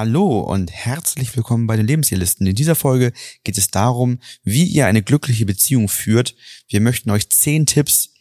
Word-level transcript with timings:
Hallo 0.00 0.40
und 0.40 0.72
herzlich 0.72 1.36
willkommen 1.36 1.66
bei 1.66 1.76
den 1.76 1.86
Lebensziellisten. 1.86 2.46
In 2.46 2.54
dieser 2.54 2.74
Folge 2.74 3.12
geht 3.44 3.58
es 3.58 3.70
darum, 3.70 4.18
wie 4.42 4.64
ihr 4.64 4.86
eine 4.86 5.02
glückliche 5.02 5.44
Beziehung 5.44 5.90
führt. 5.90 6.34
Wir 6.68 6.80
möchten 6.80 7.10
euch 7.10 7.28
zehn 7.28 7.66
Tipps 7.66 8.14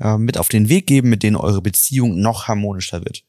äh, 0.00 0.16
mit 0.16 0.38
auf 0.38 0.48
den 0.48 0.70
Weg 0.70 0.86
geben, 0.86 1.10
mit 1.10 1.22
denen 1.22 1.36
eure 1.36 1.60
Beziehung 1.60 2.22
noch 2.22 2.48
harmonischer 2.48 3.04
wird. 3.04 3.22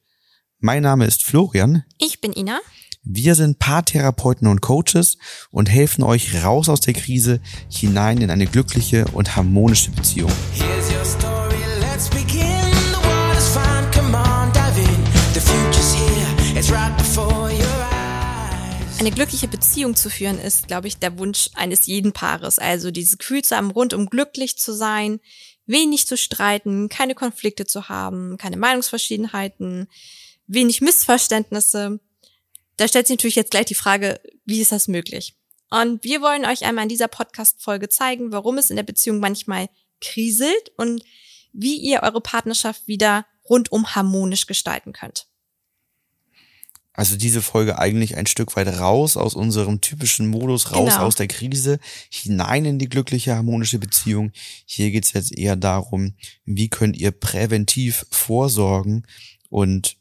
Mein 0.59 0.83
Name 0.83 1.05
ist 1.05 1.25
Florian. 1.25 1.83
Ich 1.97 2.21
bin 2.21 2.31
Ina. 2.31 2.61
Wir 3.03 3.35
sind 3.35 3.59
Paartherapeuten 3.59 4.47
und 4.47 4.61
Coaches 4.61 5.17
und 5.51 5.69
helfen 5.69 6.01
euch 6.05 6.45
raus 6.45 6.69
aus 6.69 6.79
der 6.79 6.93
Krise 6.93 7.41
hinein 7.69 8.21
in 8.21 8.31
eine 8.31 8.47
glückliche 8.47 9.03
und 9.09 9.35
harmonische 9.35 9.91
Beziehung. 9.91 10.31
Eine 18.99 19.11
glückliche 19.11 19.47
Beziehung 19.47 19.95
zu 19.95 20.09
führen 20.09 20.39
ist, 20.39 20.67
glaube 20.67 20.87
ich, 20.87 20.97
der 20.97 21.19
Wunsch 21.19 21.51
eines 21.53 21.85
jeden 21.85 22.13
Paares. 22.13 22.57
Also 22.57 22.89
dieses 22.89 23.19
Gefühl 23.19 23.43
zu 23.43 23.55
haben, 23.55 23.69
rundum 23.69 24.09
glücklich 24.09 24.57
zu 24.57 24.73
sein, 24.73 25.19
wenig 25.67 26.07
zu 26.07 26.17
streiten, 26.17 26.89
keine 26.89 27.13
Konflikte 27.13 27.67
zu 27.67 27.89
haben, 27.89 28.37
keine 28.39 28.57
Meinungsverschiedenheiten, 28.57 29.87
wenig 30.47 30.81
Missverständnisse. 30.81 31.99
Da 32.77 32.87
stellt 32.87 33.05
sich 33.05 33.17
natürlich 33.17 33.35
jetzt 33.35 33.51
gleich 33.51 33.67
die 33.67 33.75
Frage, 33.75 34.19
wie 34.45 34.61
ist 34.61 34.71
das 34.71 34.87
möglich? 34.87 35.35
Und 35.69 36.03
wir 36.03 36.21
wollen 36.21 36.45
euch 36.45 36.65
einmal 36.65 36.83
in 36.83 36.89
dieser 36.89 37.07
Podcast-Folge 37.07 37.89
zeigen, 37.89 38.31
warum 38.31 38.57
es 38.57 38.71
in 38.71 38.77
der 38.77 38.83
Beziehung 38.83 39.19
manchmal 39.19 39.69
kriselt 40.01 40.71
und 40.75 41.03
wie 41.53 41.77
ihr 41.77 42.01
eure 42.01 42.21
Partnerschaft 42.21 42.87
wieder 42.87 43.27
rundum 43.47 43.93
harmonisch 43.93 44.47
gestalten 44.47 44.91
könnt. 44.91 45.27
Also 46.97 47.15
diese 47.15 47.43
Folge 47.43 47.77
eigentlich 47.77 48.17
ein 48.17 48.25
Stück 48.25 48.55
weit 48.55 48.67
raus 48.79 49.17
aus 49.17 49.35
unserem 49.35 49.81
typischen 49.81 50.27
Modus, 50.27 50.71
raus 50.71 50.95
genau. 50.95 51.05
aus 51.05 51.15
der 51.15 51.27
Krise, 51.27 51.79
hinein 52.09 52.65
in 52.65 52.79
die 52.79 52.89
glückliche, 52.89 53.35
harmonische 53.35 53.77
Beziehung. 53.77 54.31
Hier 54.65 54.89
geht's 54.89 55.13
jetzt 55.13 55.37
eher 55.37 55.55
darum, 55.55 56.15
wie 56.43 56.69
könnt 56.69 56.97
ihr 56.97 57.11
präventiv 57.11 58.07
vorsorgen 58.09 59.05
und 59.49 59.97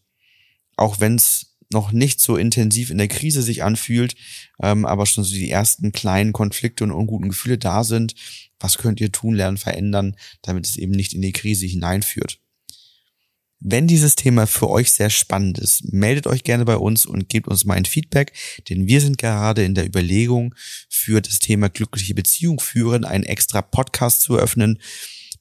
auch 0.77 0.99
wenn 0.99 1.17
es 1.17 1.59
noch 1.71 1.93
nicht 1.93 2.19
so 2.19 2.37
intensiv 2.37 2.89
in 2.89 2.97
der 2.97 3.09
Krise 3.09 3.43
sich 3.43 3.63
anfühlt, 3.63 4.15
ähm, 4.63 4.87
aber 4.87 5.05
schon 5.05 5.23
so 5.23 5.35
die 5.35 5.51
ersten 5.51 5.93
kleinen 5.93 6.33
Konflikte 6.33 6.85
und 6.85 6.93
unguten 6.93 7.29
Gefühle 7.29 7.59
da 7.59 7.85
sind, 7.85 8.15
was 8.59 8.79
könnt 8.79 9.03
ihr 9.03 9.13
tun, 9.13 9.35
lernen, 9.35 9.59
verändern, 9.59 10.17
damit 10.41 10.67
es 10.67 10.79
eben 10.79 10.93
nicht 10.93 11.13
in 11.13 11.21
die 11.21 11.33
Krise 11.33 11.67
hineinführt. 11.67 12.41
Wenn 13.69 13.89
dieses 13.89 14.15
Thema 14.15 14.47
für 14.47 14.71
euch 14.71 14.93
sehr 14.93 15.11
spannend 15.11 15.59
ist, 15.59 15.93
meldet 15.93 16.29
euch 16.29 16.45
gerne 16.45 16.65
bei 16.65 16.77
uns 16.77 17.05
und 17.05 17.29
gebt 17.29 17.49
uns 17.49 17.65
mal 17.65 17.75
ein 17.75 17.85
Feedback, 17.85 18.33
denn 18.69 18.87
wir 18.87 19.01
sind 19.01 19.19
gerade 19.19 19.65
in 19.65 19.75
der 19.75 19.85
Überlegung, 19.85 20.55
für 20.89 21.21
das 21.21 21.41
Thema 21.41 21.69
glückliche 21.69 22.15
Beziehung 22.15 22.61
führen, 22.61 23.05
einen 23.05 23.25
extra 23.25 23.63
Podcast 23.63 24.21
zu 24.21 24.37
eröffnen, 24.37 24.81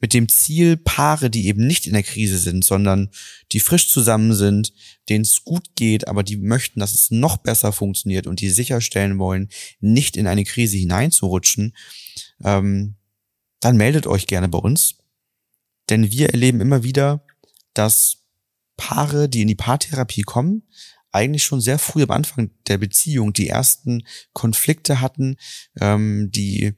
mit 0.02 0.16
dem 0.16 0.28
Ziel, 0.28 0.76
Paare, 0.76 1.30
die 1.30 1.46
eben 1.46 1.68
nicht 1.68 1.86
in 1.86 1.94
der 1.94 2.02
Krise 2.02 2.40
sind, 2.40 2.66
sondern 2.66 3.12
die 3.52 3.60
frisch 3.60 3.90
zusammen 3.90 4.34
sind, 4.34 4.74
denen 5.08 5.22
es 5.22 5.44
gut 5.44 5.76
geht, 5.76 6.08
aber 6.08 6.24
die 6.24 6.38
möchten, 6.38 6.80
dass 6.80 6.96
es 6.96 7.12
noch 7.12 7.38
besser 7.38 7.72
funktioniert 7.72 8.26
und 8.26 8.42
die 8.42 8.50
sicherstellen 8.50 9.20
wollen, 9.20 9.50
nicht 9.82 10.18
in 10.18 10.26
eine 10.26 10.46
Krise 10.46 10.78
hineinzurutschen, 10.78 11.76
ähm, 12.44 12.96
dann 13.60 13.78
meldet 13.78 14.08
euch 14.08 14.26
gerne 14.26 14.50
bei 14.50 14.58
uns. 14.58 14.96
Denn 15.90 16.10
wir 16.10 16.30
erleben 16.32 16.62
immer 16.62 16.84
wieder, 16.84 17.24
dass 17.76 18.24
Paare, 18.78 19.30
die 19.30 19.44
in 19.44 19.48
die 19.48 19.56
Paartherapie 19.56 20.24
kommen, 20.24 20.64
eigentlich 21.12 21.44
schon 21.44 21.62
sehr 21.62 21.80
früh 21.80 22.04
am 22.04 22.12
Anfang 22.12 22.52
der 22.68 22.78
Beziehung 22.78 23.32
die 23.32 23.48
ersten 23.48 24.06
Konflikte 24.34 25.00
hatten, 25.00 25.38
ähm, 25.80 26.30
die 26.32 26.76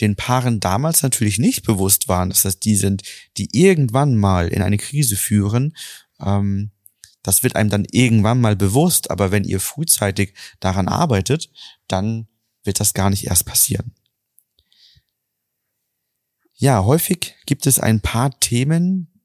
den 0.00 0.14
Paaren 0.14 0.60
damals 0.60 1.02
natürlich 1.02 1.38
nicht 1.38 1.64
bewusst 1.64 2.06
waren, 2.06 2.28
dass 2.28 2.42
das 2.42 2.60
die 2.60 2.76
sind, 2.76 3.02
die 3.38 3.48
irgendwann 3.52 4.16
mal 4.16 4.48
in 4.48 4.62
eine 4.62 4.76
Krise 4.76 5.16
führen. 5.16 5.74
Ähm, 6.20 6.70
das 7.22 7.42
wird 7.42 7.56
einem 7.56 7.70
dann 7.70 7.86
irgendwann 7.90 8.40
mal 8.40 8.54
bewusst, 8.54 9.10
aber 9.10 9.32
wenn 9.32 9.44
ihr 9.44 9.58
frühzeitig 9.58 10.34
daran 10.60 10.86
arbeitet, 10.86 11.50
dann 11.88 12.28
wird 12.62 12.78
das 12.78 12.94
gar 12.94 13.10
nicht 13.10 13.26
erst 13.26 13.46
passieren. 13.46 13.94
Ja, 16.54 16.84
häufig 16.84 17.34
gibt 17.46 17.66
es 17.66 17.80
ein 17.80 18.00
paar 18.00 18.38
Themen, 18.38 19.15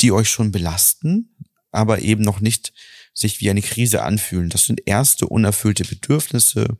die 0.00 0.12
euch 0.12 0.28
schon 0.28 0.52
belasten, 0.52 1.36
aber 1.70 2.00
eben 2.00 2.22
noch 2.22 2.40
nicht 2.40 2.72
sich 3.14 3.40
wie 3.40 3.50
eine 3.50 3.62
Krise 3.62 4.02
anfühlen. 4.02 4.48
Das 4.48 4.66
sind 4.66 4.82
erste 4.86 5.26
unerfüllte 5.26 5.84
Bedürfnisse, 5.84 6.78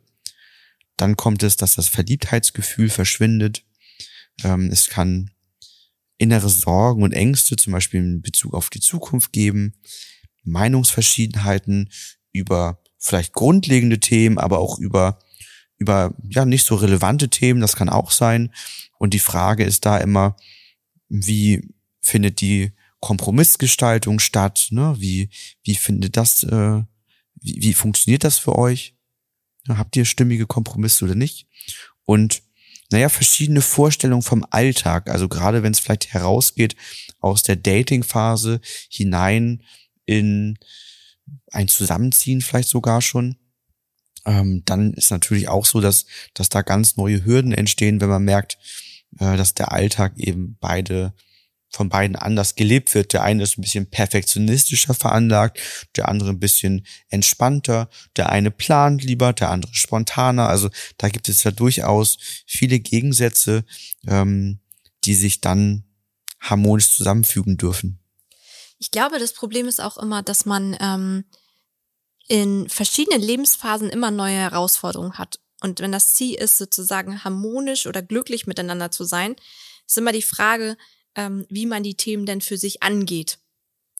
dann 0.99 1.15
kommt 1.15 1.43
es, 1.43 1.55
dass 1.55 1.75
das 1.75 1.87
Verliebtheitsgefühl 1.87 2.89
verschwindet. 2.89 3.63
Ähm, 4.43 4.69
es 4.71 4.87
kann 4.87 5.31
innere 6.17 6.49
Sorgen 6.49 7.03
und 7.03 7.13
Ängste, 7.13 7.55
zum 7.55 7.71
Beispiel 7.73 8.01
in 8.01 8.21
Bezug 8.21 8.53
auf 8.53 8.69
die 8.69 8.81
Zukunft 8.81 9.31
geben, 9.31 9.75
Meinungsverschiedenheiten 10.43 11.89
über 12.33 12.81
vielleicht 12.97 13.33
grundlegende 13.33 13.99
Themen, 13.99 14.37
aber 14.37 14.59
auch 14.59 14.77
über, 14.77 15.19
über, 15.77 16.13
ja, 16.29 16.43
nicht 16.43 16.65
so 16.65 16.75
relevante 16.75 17.29
Themen, 17.29 17.61
das 17.61 17.77
kann 17.77 17.87
auch 17.87 18.11
sein. 18.11 18.53
Und 18.97 19.13
die 19.13 19.19
Frage 19.19 19.63
ist 19.63 19.85
da 19.85 19.97
immer, 19.97 20.35
wie 21.07 21.73
findet 22.01 22.41
die 22.41 22.73
Kompromissgestaltung 22.99 24.19
statt, 24.19 24.67
ne? 24.71 24.95
Wie, 24.97 25.29
wie 25.63 25.75
findet 25.75 26.17
das, 26.17 26.43
äh, 26.43 26.83
wie, 27.35 27.61
wie 27.61 27.73
funktioniert 27.73 28.23
das 28.23 28.37
für 28.37 28.57
euch? 28.57 28.95
Habt 29.67 29.95
ihr 29.95 30.05
stimmige 30.05 30.47
Kompromisse 30.47 31.05
oder 31.05 31.15
nicht? 31.15 31.47
Und 32.05 32.41
naja, 32.91 33.09
verschiedene 33.09 33.61
Vorstellungen 33.61 34.23
vom 34.23 34.45
Alltag. 34.49 35.09
Also 35.09 35.27
gerade 35.27 35.61
wenn 35.61 35.73
es 35.73 35.79
vielleicht 35.79 36.11
herausgeht 36.13 36.75
aus 37.19 37.43
der 37.43 37.55
Dating-Phase 37.55 38.61
hinein 38.89 39.63
in 40.05 40.57
ein 41.51 41.67
Zusammenziehen 41.67 42.41
vielleicht 42.41 42.69
sogar 42.69 43.01
schon. 43.01 43.35
Ähm, 44.25 44.63
dann 44.65 44.93
ist 44.93 45.11
natürlich 45.11 45.47
auch 45.47 45.65
so, 45.65 45.81
dass, 45.81 46.05
dass 46.33 46.49
da 46.49 46.61
ganz 46.61 46.97
neue 46.97 47.23
Hürden 47.23 47.51
entstehen, 47.51 48.01
wenn 48.01 48.09
man 48.09 48.23
merkt, 48.23 48.57
äh, 49.19 49.37
dass 49.37 49.53
der 49.53 49.71
Alltag 49.71 50.17
eben 50.17 50.57
beide 50.59 51.13
von 51.69 51.89
beiden 51.89 52.15
anders 52.15 52.55
gelebt 52.55 52.93
wird. 52.95 53.13
Der 53.13 53.23
eine 53.23 53.43
ist 53.43 53.57
ein 53.57 53.61
bisschen 53.61 53.89
perfektionistischer 53.89 54.93
veranlagt, 54.93 55.59
der 55.95 56.09
andere 56.09 56.29
ein 56.31 56.39
bisschen 56.39 56.85
entspannter, 57.09 57.89
der 58.15 58.29
eine 58.29 58.51
plant 58.51 59.03
lieber, 59.03 59.33
der 59.33 59.51
andere 59.51 59.73
spontaner. 59.73 60.49
Also 60.49 60.69
da 60.97 61.09
gibt 61.09 61.29
es 61.29 61.43
ja 61.43 61.51
durchaus 61.51 62.17
viele 62.45 62.79
Gegensätze, 62.79 63.65
ähm, 64.07 64.59
die 65.03 65.15
sich 65.15 65.41
dann 65.41 65.83
harmonisch 66.39 66.89
zusammenfügen 66.89 67.57
dürfen. 67.57 67.99
Ich 68.79 68.91
glaube, 68.91 69.19
das 69.19 69.33
Problem 69.33 69.67
ist 69.67 69.81
auch 69.81 69.97
immer, 69.97 70.23
dass 70.23 70.45
man 70.45 70.75
ähm, 70.79 71.25
in 72.27 72.69
verschiedenen 72.69 73.21
Lebensphasen 73.21 73.89
immer 73.89 74.09
neue 74.09 74.37
Herausforderungen 74.37 75.17
hat. 75.17 75.39
Und 75.61 75.81
wenn 75.81 75.91
das 75.91 76.13
Ziel 76.15 76.35
ist, 76.35 76.57
sozusagen 76.57 77.23
harmonisch 77.23 77.87
oder 77.87 78.01
glücklich 78.01 78.47
miteinander 78.47 78.91
zu 78.91 79.03
sein, 79.03 79.35
ist 79.85 79.97
immer 79.97 80.13
die 80.13 80.21
Frage, 80.21 80.77
ähm, 81.15 81.45
wie 81.49 81.65
man 81.65 81.83
die 81.83 81.95
Themen 81.95 82.25
denn 82.25 82.41
für 82.41 82.57
sich 82.57 82.83
angeht. 82.83 83.39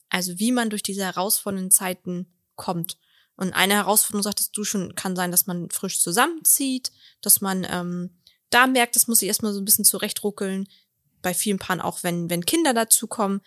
Also 0.09 0.40
wie 0.40 0.52
man 0.52 0.70
durch 0.70 0.84
diese 0.84 1.03
herausfordernden 1.03 1.72
Zeiten 1.72 2.28
kommt. 2.56 2.97
Und 3.36 3.53
eine 3.53 3.75
Herausforderung, 3.75 4.24
sagtest 4.24 4.56
du 4.58 4.64
schon, 4.64 4.96
kann 4.96 5.16
sein, 5.16 5.31
dass 5.31 5.47
man 5.47 5.70
frisch 5.70 6.02
zusammenzieht, 6.02 6.92
dass 7.22 7.42
man 7.42 7.66
ähm, 7.70 8.18
da 8.50 8.68
merkt, 8.68 8.96
das 8.96 9.08
muss 9.08 9.22
ich 9.22 9.28
erstmal 9.28 9.53
so 9.53 9.62
ein 9.62 9.66
bisschen 9.66 9.86
zurechtruckeln. 9.86 10.68
Bei 11.22 11.34
vielen 11.34 11.59
Paaren 11.59 11.81
auch, 11.81 12.03
wenn, 12.03 12.30
wenn 12.30 12.46
Kinder 12.46 12.74
dazukommen, 12.74 13.41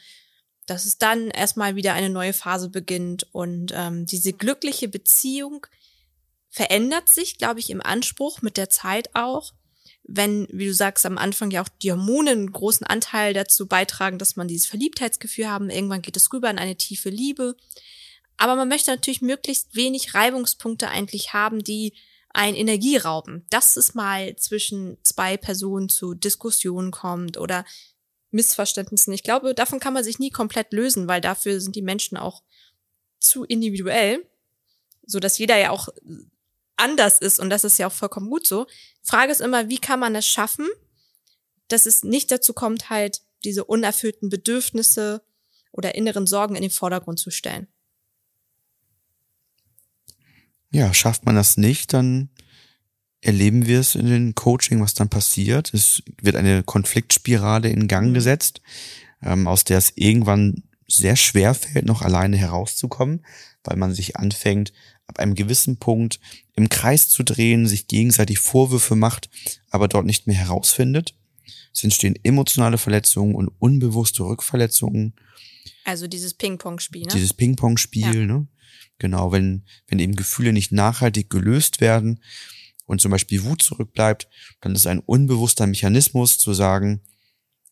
dass 0.66 0.86
es 0.86 0.98
dann 0.98 1.28
erstmal 1.28 1.76
wieder 1.76 1.92
eine 1.94 2.10
neue 2.10 2.32
Phase 2.32 2.68
beginnt. 2.68 3.26
Und 3.32 3.72
ähm, 3.74 4.06
diese 4.06 4.32
glückliche 4.32 4.88
Beziehung 4.88 5.66
verändert 6.48 7.08
sich, 7.08 7.38
glaube 7.38 7.60
ich, 7.60 7.70
im 7.70 7.80
Anspruch 7.80 8.42
mit 8.42 8.56
der 8.56 8.70
Zeit 8.70 9.14
auch 9.14 9.52
wenn, 10.04 10.48
wie 10.50 10.66
du 10.66 10.74
sagst, 10.74 11.06
am 11.06 11.18
Anfang 11.18 11.50
ja 11.50 11.62
auch 11.62 11.68
die 11.68 11.92
Hormone 11.92 12.30
einen 12.30 12.52
großen 12.52 12.86
Anteil 12.86 13.34
dazu 13.34 13.66
beitragen, 13.66 14.18
dass 14.18 14.36
man 14.36 14.48
dieses 14.48 14.66
Verliebtheitsgefühl 14.66 15.48
haben. 15.48 15.70
Irgendwann 15.70 16.02
geht 16.02 16.16
es 16.16 16.32
rüber 16.32 16.50
in 16.50 16.58
eine 16.58 16.76
tiefe 16.76 17.08
Liebe. 17.08 17.56
Aber 18.36 18.56
man 18.56 18.68
möchte 18.68 18.90
natürlich 18.90 19.22
möglichst 19.22 19.74
wenig 19.76 20.14
Reibungspunkte 20.14 20.88
eigentlich 20.88 21.32
haben, 21.32 21.62
die 21.62 21.94
ein 22.30 22.54
Energie 22.54 22.96
rauben. 22.96 23.46
Dass 23.50 23.76
es 23.76 23.94
mal 23.94 24.34
zwischen 24.36 24.98
zwei 25.04 25.36
Personen 25.36 25.88
zu 25.88 26.14
Diskussionen 26.14 26.90
kommt 26.90 27.38
oder 27.38 27.64
Missverständnissen. 28.32 29.12
Ich 29.12 29.22
glaube, 29.22 29.54
davon 29.54 29.78
kann 29.78 29.92
man 29.92 30.04
sich 30.04 30.18
nie 30.18 30.30
komplett 30.30 30.72
lösen, 30.72 31.06
weil 31.06 31.20
dafür 31.20 31.60
sind 31.60 31.76
die 31.76 31.82
Menschen 31.82 32.16
auch 32.16 32.42
zu 33.20 33.44
individuell, 33.44 34.26
so 35.06 35.20
dass 35.20 35.38
jeder 35.38 35.58
ja 35.58 35.70
auch 35.70 35.88
anders 36.76 37.20
ist 37.20 37.38
und 37.38 37.50
das 37.50 37.64
ist 37.64 37.78
ja 37.78 37.86
auch 37.86 37.92
vollkommen 37.92 38.28
gut 38.28 38.46
so. 38.46 38.66
Frage 39.02 39.32
ist 39.32 39.40
immer, 39.40 39.68
wie 39.68 39.78
kann 39.78 40.00
man 40.00 40.14
es 40.14 40.26
schaffen, 40.26 40.68
dass 41.68 41.86
es 41.86 42.02
nicht 42.02 42.30
dazu 42.30 42.52
kommt, 42.52 42.90
halt 42.90 43.22
diese 43.44 43.64
unerfüllten 43.64 44.28
Bedürfnisse 44.28 45.22
oder 45.72 45.94
inneren 45.94 46.26
Sorgen 46.26 46.54
in 46.54 46.62
den 46.62 46.70
Vordergrund 46.70 47.18
zu 47.18 47.30
stellen. 47.30 47.66
Ja, 50.70 50.94
schafft 50.94 51.26
man 51.26 51.34
das 51.34 51.56
nicht, 51.56 51.92
dann 51.92 52.30
erleben 53.20 53.66
wir 53.66 53.80
es 53.80 53.94
in 53.94 54.06
den 54.06 54.34
Coaching, 54.34 54.80
was 54.80 54.94
dann 54.94 55.08
passiert. 55.08 55.72
Es 55.74 56.02
wird 56.20 56.36
eine 56.36 56.62
Konfliktspirale 56.62 57.68
in 57.68 57.88
Gang 57.88 58.10
mhm. 58.10 58.14
gesetzt, 58.14 58.60
ähm, 59.22 59.46
aus 59.46 59.64
der 59.64 59.78
es 59.78 59.92
irgendwann 59.96 60.64
sehr 60.88 61.16
schwer 61.16 61.54
fällt, 61.54 61.86
noch 61.86 62.02
alleine 62.02 62.36
herauszukommen, 62.36 63.24
weil 63.64 63.76
man 63.76 63.94
sich 63.94 64.16
anfängt, 64.16 64.72
ab 65.06 65.18
einem 65.18 65.34
gewissen 65.34 65.78
Punkt 65.78 66.20
im 66.54 66.68
Kreis 66.68 67.08
zu 67.08 67.22
drehen, 67.22 67.66
sich 67.66 67.86
gegenseitig 67.86 68.38
Vorwürfe 68.38 68.96
macht, 68.96 69.30
aber 69.70 69.88
dort 69.88 70.06
nicht 70.06 70.26
mehr 70.26 70.36
herausfindet. 70.36 71.14
Es 71.74 71.82
entstehen 71.84 72.18
emotionale 72.22 72.78
Verletzungen 72.78 73.34
und 73.34 73.48
unbewusste 73.58 74.24
Rückverletzungen. 74.24 75.14
Also 75.84 76.06
dieses 76.06 76.34
Ping-Pong-Spiel, 76.34 77.02
ne? 77.02 77.12
Dieses 77.12 77.34
Ping-Pong-Spiel, 77.34 78.14
ja. 78.14 78.26
ne? 78.26 78.46
Genau, 78.98 79.32
wenn, 79.32 79.64
wenn 79.88 79.98
eben 79.98 80.14
Gefühle 80.14 80.52
nicht 80.52 80.70
nachhaltig 80.70 81.28
gelöst 81.30 81.80
werden 81.80 82.20
und 82.86 83.00
zum 83.00 83.10
Beispiel 83.10 83.42
Wut 83.42 83.62
zurückbleibt, 83.62 84.28
dann 84.60 84.74
ist 84.74 84.86
ein 84.86 85.00
unbewusster 85.00 85.66
Mechanismus 85.66 86.38
zu 86.38 86.54
sagen, 86.54 87.00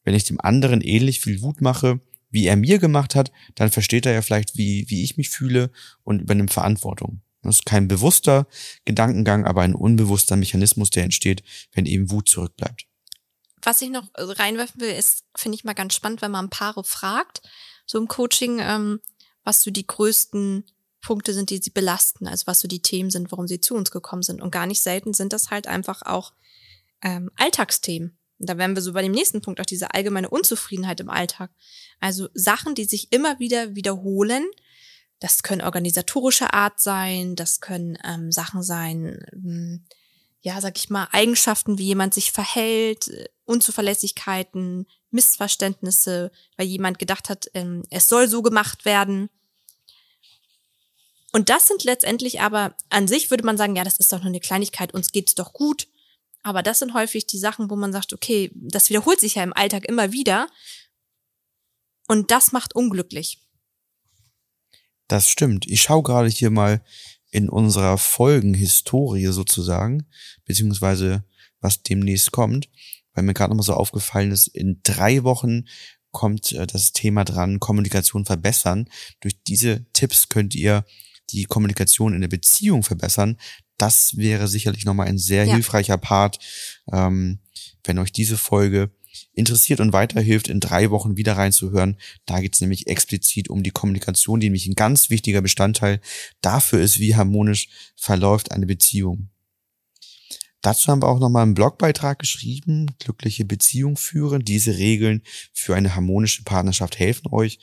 wenn 0.02 0.14
ich 0.14 0.24
dem 0.24 0.40
anderen 0.40 0.80
ähnlich 0.80 1.20
viel 1.20 1.42
Wut 1.42 1.60
mache, 1.60 2.00
wie 2.30 2.46
er 2.46 2.56
mir 2.56 2.78
gemacht 2.78 3.14
hat, 3.14 3.32
dann 3.54 3.70
versteht 3.70 4.06
er 4.06 4.12
ja 4.12 4.22
vielleicht, 4.22 4.56
wie, 4.56 4.88
wie 4.88 5.04
ich 5.04 5.16
mich 5.16 5.30
fühle 5.30 5.70
und 6.04 6.20
übernimmt 6.20 6.52
Verantwortung. 6.52 7.22
Das 7.42 7.56
ist 7.56 7.66
kein 7.66 7.88
bewusster 7.88 8.46
Gedankengang, 8.84 9.46
aber 9.46 9.62
ein 9.62 9.74
unbewusster 9.74 10.36
Mechanismus, 10.36 10.90
der 10.90 11.04
entsteht, 11.04 11.42
wenn 11.72 11.86
eben 11.86 12.10
Wut 12.10 12.28
zurückbleibt. 12.28 12.86
Was 13.62 13.82
ich 13.82 13.90
noch 13.90 14.08
reinwerfen 14.16 14.80
will, 14.80 14.92
ist, 14.92 15.24
finde 15.36 15.56
ich 15.56 15.64
mal 15.64 15.74
ganz 15.74 15.94
spannend, 15.94 16.22
wenn 16.22 16.30
man 16.30 16.50
Paare 16.50 16.84
fragt, 16.84 17.42
so 17.86 17.98
im 17.98 18.08
Coaching, 18.08 18.58
ähm, 18.60 19.00
was 19.44 19.62
so 19.62 19.70
die 19.70 19.86
größten 19.86 20.64
Punkte 21.00 21.32
sind, 21.32 21.50
die 21.50 21.58
sie 21.58 21.70
belasten, 21.70 22.26
also 22.26 22.46
was 22.46 22.60
so 22.60 22.68
die 22.68 22.82
Themen 22.82 23.10
sind, 23.10 23.32
warum 23.32 23.48
sie 23.48 23.60
zu 23.60 23.74
uns 23.74 23.90
gekommen 23.90 24.22
sind. 24.22 24.40
Und 24.40 24.50
gar 24.50 24.66
nicht 24.66 24.82
selten 24.82 25.14
sind 25.14 25.32
das 25.32 25.50
halt 25.50 25.66
einfach 25.66 26.02
auch 26.02 26.32
ähm, 27.02 27.30
Alltagsthemen. 27.36 28.18
Und 28.40 28.48
da 28.48 28.56
wären 28.56 28.74
wir 28.74 28.82
so 28.82 28.94
bei 28.94 29.02
dem 29.02 29.12
nächsten 29.12 29.42
Punkt, 29.42 29.60
auch 29.60 29.66
diese 29.66 29.92
allgemeine 29.92 30.30
Unzufriedenheit 30.30 30.98
im 31.00 31.10
Alltag. 31.10 31.50
Also 32.00 32.28
Sachen, 32.32 32.74
die 32.74 32.86
sich 32.86 33.12
immer 33.12 33.38
wieder 33.38 33.74
wiederholen. 33.74 34.44
Das 35.18 35.42
können 35.42 35.60
organisatorische 35.60 36.54
Art 36.54 36.80
sein, 36.80 37.36
das 37.36 37.60
können 37.60 37.98
ähm, 38.02 38.32
Sachen 38.32 38.62
sein, 38.62 39.22
ähm, 39.34 39.84
ja, 40.40 40.58
sag 40.62 40.78
ich 40.78 40.88
mal, 40.88 41.08
Eigenschaften, 41.12 41.76
wie 41.76 41.84
jemand 41.84 42.14
sich 42.14 42.32
verhält, 42.32 43.10
Unzuverlässigkeiten, 43.44 44.86
Missverständnisse, 45.10 46.32
weil 46.56 46.66
jemand 46.66 46.98
gedacht 46.98 47.28
hat, 47.28 47.50
ähm, 47.52 47.82
es 47.90 48.08
soll 48.08 48.26
so 48.26 48.40
gemacht 48.40 48.86
werden. 48.86 49.28
Und 51.32 51.50
das 51.50 51.68
sind 51.68 51.84
letztendlich 51.84 52.40
aber 52.40 52.74
an 52.88 53.06
sich 53.06 53.30
würde 53.30 53.44
man 53.44 53.58
sagen, 53.58 53.76
ja, 53.76 53.84
das 53.84 53.98
ist 53.98 54.10
doch 54.10 54.20
nur 54.20 54.28
eine 54.28 54.40
Kleinigkeit, 54.40 54.94
uns 54.94 55.12
geht's 55.12 55.34
doch 55.34 55.52
gut. 55.52 55.86
Aber 56.42 56.62
das 56.62 56.78
sind 56.78 56.94
häufig 56.94 57.26
die 57.26 57.38
Sachen, 57.38 57.70
wo 57.70 57.76
man 57.76 57.92
sagt, 57.92 58.12
okay, 58.12 58.50
das 58.54 58.88
wiederholt 58.88 59.20
sich 59.20 59.34
ja 59.34 59.42
im 59.42 59.52
Alltag 59.52 59.84
immer 59.86 60.12
wieder. 60.12 60.48
Und 62.08 62.30
das 62.30 62.52
macht 62.52 62.74
unglücklich. 62.74 63.38
Das 65.06 65.28
stimmt. 65.28 65.66
Ich 65.66 65.82
schaue 65.82 66.02
gerade 66.02 66.28
hier 66.28 66.50
mal 66.50 66.82
in 67.30 67.48
unserer 67.48 67.98
Folgenhistorie 67.98 69.26
sozusagen, 69.26 70.06
beziehungsweise 70.44 71.24
was 71.60 71.82
demnächst 71.82 72.32
kommt, 72.32 72.68
weil 73.12 73.24
mir 73.24 73.34
gerade 73.34 73.50
nochmal 73.50 73.64
so 73.64 73.74
aufgefallen 73.74 74.32
ist, 74.32 74.48
in 74.48 74.80
drei 74.82 75.24
Wochen 75.24 75.64
kommt 76.10 76.52
äh, 76.52 76.66
das 76.66 76.92
Thema 76.92 77.24
dran, 77.24 77.60
Kommunikation 77.60 78.24
verbessern. 78.24 78.88
Durch 79.20 79.42
diese 79.42 79.86
Tipps 79.92 80.28
könnt 80.28 80.54
ihr 80.54 80.84
die 81.30 81.44
Kommunikation 81.44 82.14
in 82.14 82.20
der 82.20 82.28
Beziehung 82.28 82.82
verbessern, 82.82 83.38
das 83.80 84.16
wäre 84.16 84.48
sicherlich 84.48 84.84
nochmal 84.84 85.08
ein 85.08 85.18
sehr 85.18 85.44
ja. 85.44 85.54
hilfreicher 85.54 85.98
Part, 85.98 86.38
ähm, 86.92 87.38
wenn 87.84 87.98
euch 87.98 88.12
diese 88.12 88.36
Folge 88.36 88.90
interessiert 89.32 89.80
und 89.80 89.92
weiterhilft, 89.92 90.48
in 90.48 90.60
drei 90.60 90.90
Wochen 90.90 91.16
wieder 91.16 91.36
reinzuhören. 91.36 91.96
Da 92.26 92.40
geht 92.40 92.54
es 92.54 92.60
nämlich 92.60 92.86
explizit 92.86 93.48
um 93.48 93.62
die 93.62 93.70
Kommunikation, 93.70 94.40
die 94.40 94.46
nämlich 94.46 94.66
ein 94.66 94.74
ganz 94.74 95.10
wichtiger 95.10 95.40
Bestandteil 95.40 96.00
dafür 96.40 96.80
ist, 96.80 96.98
wie 96.98 97.16
harmonisch 97.16 97.68
verläuft 97.96 98.52
eine 98.52 98.66
Beziehung. 98.66 99.30
Dazu 100.62 100.88
haben 100.88 101.02
wir 101.02 101.08
auch 101.08 101.20
nochmal 101.20 101.44
einen 101.44 101.54
Blogbeitrag 101.54 102.18
geschrieben, 102.18 102.94
glückliche 102.98 103.46
Beziehung 103.46 103.96
führen. 103.96 104.44
Diese 104.44 104.76
Regeln 104.76 105.22
für 105.52 105.74
eine 105.74 105.94
harmonische 105.94 106.42
Partnerschaft 106.42 106.98
helfen 106.98 107.28
euch. 107.32 107.58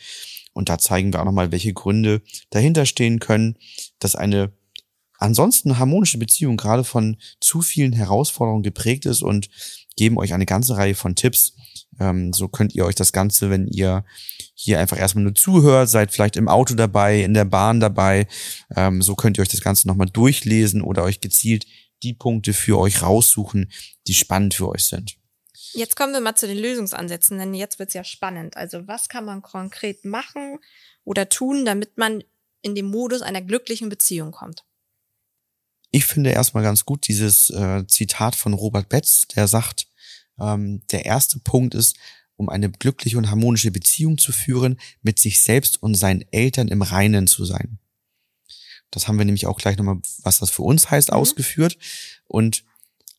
Und 0.54 0.70
da 0.70 0.80
zeigen 0.80 1.14
wir 1.14 1.22
auch 1.22 1.26
nochmal, 1.26 1.52
welche 1.52 1.74
Gründe 1.74 2.24
dahinter 2.50 2.88
stehen 2.88 3.20
können, 3.20 3.58
dass 4.00 4.16
eine 4.16 4.57
ansonsten 5.18 5.80
harmonische 5.80 6.18
Beziehung 6.18 6.58
gerade 6.58 6.84
von 6.84 7.18
zu 7.40 7.62
vielen 7.62 7.94
Herausforderungen 7.94 8.64
geprägt 8.64 9.06
ist 9.06 9.22
und 9.22 9.50
geben 9.96 10.18
euch 10.18 10.34
eine 10.34 10.46
ganze 10.46 10.78
Reihe 10.78 10.96
von 10.96 11.16
Tipps. 11.16 11.54
Ähm, 12.00 12.34
so 12.34 12.48
könnt 12.48 12.76
ihr 12.76 12.86
euch 12.86 12.96
das 12.96 13.12
Ganze, 13.12 13.50
wenn 13.50 13.68
ihr 13.68 14.06
hier 14.54 14.80
einfach 14.80 14.98
erstmal 14.98 15.24
nur 15.24 15.36
zuhört, 15.36 15.90
seid 15.90 16.12
vielleicht 16.12 16.38
im 16.38 16.48
Auto 16.48 16.76
dabei, 16.76 17.24
in 17.24 17.34
der 17.34 17.46
Bahn 17.46 17.80
dabei, 17.80 18.28
ähm, 18.76 19.02
so 19.02 19.16
könnt 19.16 19.38
ihr 19.38 19.42
euch 19.42 19.48
das 19.48 19.62
Ganze 19.62 19.88
nochmal 19.88 20.10
durchlesen 20.12 20.82
oder 20.82 21.04
euch 21.04 21.22
gezielt 21.22 21.66
die 22.04 22.14
Punkte 22.14 22.54
für 22.54 22.78
euch 22.78 23.02
raussuchen, 23.02 23.72
die 24.08 24.14
spannend 24.14 24.54
für 24.54 24.70
euch 24.70 24.86
sind. 24.86 25.18
Jetzt 25.74 25.96
kommen 25.96 26.14
wir 26.14 26.22
mal 26.22 26.36
zu 26.36 26.48
den 26.48 26.58
Lösungsansätzen, 26.58 27.38
denn 27.40 27.54
jetzt 27.54 27.80
wird's 27.80 27.94
ja 27.94 28.04
spannend. 28.04 28.56
Also 28.56 28.88
was 28.88 29.10
kann 29.10 29.26
man 29.26 29.42
konkret 29.42 30.06
machen 30.06 30.60
oder 31.04 31.30
tun, 31.30 31.66
damit 31.66 31.98
man 31.98 32.24
in 32.62 32.76
den 32.76 32.86
Modus 32.86 33.22
einer 33.22 33.42
glücklichen 33.42 33.90
Beziehung 33.90 34.32
kommt? 34.32 34.64
Ich 35.92 36.06
finde 36.06 36.32
erstmal 36.32 36.64
ganz 36.64 36.86
gut 36.86 37.08
dieses 37.08 37.50
äh, 37.50 37.86
Zitat 37.88 38.36
von 38.36 38.54
Robert 38.54 38.90
Betz, 38.90 39.28
der 39.28 39.48
sagt, 39.48 39.88
ähm, 40.40 40.82
der 40.92 41.06
erste 41.06 41.40
Punkt 41.40 41.76
ist, 41.76 41.96
um 42.36 42.50
eine 42.50 42.70
glückliche 42.70 43.18
und 43.18 43.30
harmonische 43.30 43.72
Beziehung 43.72 44.18
zu 44.18 44.32
führen, 44.32 44.80
mit 45.02 45.18
sich 45.18 45.42
selbst 45.42 45.82
und 45.82 45.96
seinen 45.96 46.24
Eltern 46.32 46.68
im 46.68 46.82
Reinen 46.82 47.26
zu 47.26 47.46
sein. 47.46 47.80
Das 48.92 49.08
haben 49.08 49.18
wir 49.18 49.26
nämlich 49.26 49.48
auch 49.48 49.58
gleich 49.58 49.78
nochmal, 49.78 50.00
was 50.22 50.40
das 50.40 50.52
für 50.52 50.62
uns 50.62 50.92
heißt, 50.92 51.10
mhm. 51.12 51.18
ausgeführt. 51.18 51.78
Und 52.26 52.64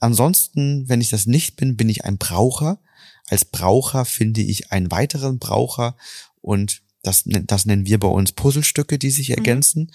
Ansonsten, 0.00 0.88
wenn 0.88 1.00
ich 1.00 1.10
das 1.10 1.26
nicht 1.26 1.56
bin, 1.56 1.76
bin 1.76 1.88
ich 1.88 2.04
ein 2.04 2.18
Braucher. 2.18 2.80
Als 3.28 3.44
Braucher 3.44 4.04
finde 4.04 4.40
ich 4.40 4.70
einen 4.70 4.90
weiteren 4.90 5.38
Braucher 5.38 5.96
und 6.40 6.82
das, 7.02 7.24
das 7.26 7.66
nennen 7.66 7.86
wir 7.86 7.98
bei 7.98 8.08
uns 8.08 8.32
Puzzlestücke, 8.32 8.98
die 8.98 9.10
sich 9.10 9.30
mhm. 9.30 9.34
ergänzen. 9.36 9.82
Mhm. 9.82 9.90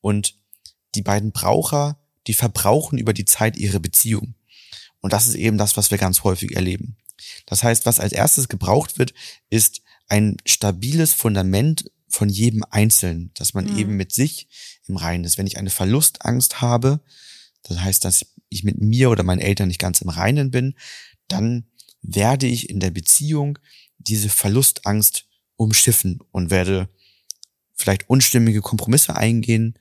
Und 0.00 0.38
die 0.94 1.02
beiden 1.02 1.32
Braucher, 1.32 1.98
die 2.26 2.34
verbrauchen 2.34 2.98
über 2.98 3.12
die 3.12 3.24
Zeit 3.24 3.56
ihre 3.56 3.80
Beziehung. 3.80 4.34
Und 5.00 5.12
das 5.12 5.28
ist 5.28 5.34
eben 5.34 5.58
das, 5.58 5.76
was 5.76 5.90
wir 5.90 5.98
ganz 5.98 6.24
häufig 6.24 6.54
erleben. 6.56 6.96
Das 7.46 7.62
heißt, 7.62 7.86
was 7.86 8.00
als 8.00 8.12
erstes 8.12 8.48
gebraucht 8.48 8.98
wird, 8.98 9.14
ist 9.50 9.82
ein 10.08 10.36
stabiles 10.44 11.12
Fundament 11.12 11.90
von 12.08 12.28
jedem 12.28 12.64
Einzelnen, 12.70 13.30
dass 13.34 13.54
man 13.54 13.66
mhm. 13.66 13.78
eben 13.78 13.96
mit 13.96 14.12
sich 14.12 14.48
im 14.86 14.96
Reinen 14.96 15.24
ist. 15.24 15.38
Wenn 15.38 15.46
ich 15.46 15.58
eine 15.58 15.70
Verlustangst 15.70 16.60
habe, 16.60 17.00
das 17.62 17.80
heißt, 17.80 18.04
dass 18.04 18.26
ich 18.48 18.64
mit 18.64 18.80
mir 18.80 19.10
oder 19.10 19.22
meinen 19.22 19.40
Eltern 19.40 19.68
nicht 19.68 19.80
ganz 19.80 20.00
im 20.00 20.08
Reinen 20.08 20.50
bin, 20.50 20.74
dann 21.28 21.66
werde 22.02 22.46
ich 22.46 22.70
in 22.70 22.80
der 22.80 22.90
Beziehung 22.90 23.58
diese 23.98 24.28
Verlustangst 24.28 25.26
umschiffen 25.56 26.20
und 26.30 26.50
werde 26.50 26.88
vielleicht 27.74 28.08
unstimmige 28.08 28.60
Kompromisse 28.60 29.16
eingehen 29.16 29.78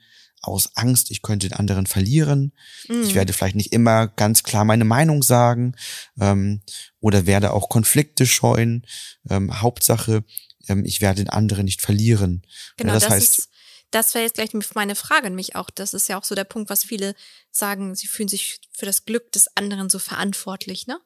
aus 0.47 0.75
Angst, 0.75 1.11
ich 1.11 1.21
könnte 1.21 1.49
den 1.49 1.57
anderen 1.57 1.85
verlieren. 1.85 2.53
Mhm. 2.87 3.03
Ich 3.03 3.15
werde 3.15 3.33
vielleicht 3.33 3.55
nicht 3.55 3.73
immer 3.73 4.07
ganz 4.07 4.43
klar 4.43 4.65
meine 4.65 4.85
Meinung 4.85 5.23
sagen 5.23 5.75
ähm, 6.19 6.61
oder 6.99 7.25
werde 7.25 7.53
auch 7.53 7.69
Konflikte 7.69 8.25
scheuen. 8.25 8.85
Ähm, 9.29 9.61
Hauptsache, 9.61 10.23
ähm, 10.67 10.85
ich 10.85 11.01
werde 11.01 11.23
den 11.23 11.29
anderen 11.29 11.65
nicht 11.65 11.81
verlieren. 11.81 12.43
Genau, 12.77 12.93
das, 12.93 13.03
das 13.03 13.11
heißt, 13.11 13.37
ist 13.39 13.49
das 13.95 14.13
wäre 14.13 14.25
jetzt 14.25 14.35
gleich 14.35 14.49
meine 14.73 14.95
Frage 14.95 15.27
an 15.27 15.35
mich 15.35 15.55
auch. 15.55 15.69
Das 15.69 15.93
ist 15.93 16.09
ja 16.09 16.19
auch 16.19 16.25
so 16.25 16.35
der 16.35 16.43
Punkt, 16.43 16.69
was 16.69 16.83
viele 16.83 17.15
sagen, 17.49 17.95
sie 17.95 18.07
fühlen 18.07 18.27
sich 18.27 18.59
für 18.73 18.85
das 18.85 19.05
Glück 19.05 19.31
des 19.31 19.55
anderen 19.55 19.89
so 19.89 19.99
verantwortlich, 19.99 20.85
ne? 20.85 20.99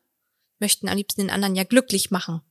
Möchten 0.58 0.89
am 0.89 0.98
liebsten 0.98 1.22
den 1.22 1.29
anderen 1.29 1.55
ja 1.55 1.65
glücklich 1.65 2.10
machen. 2.10 2.41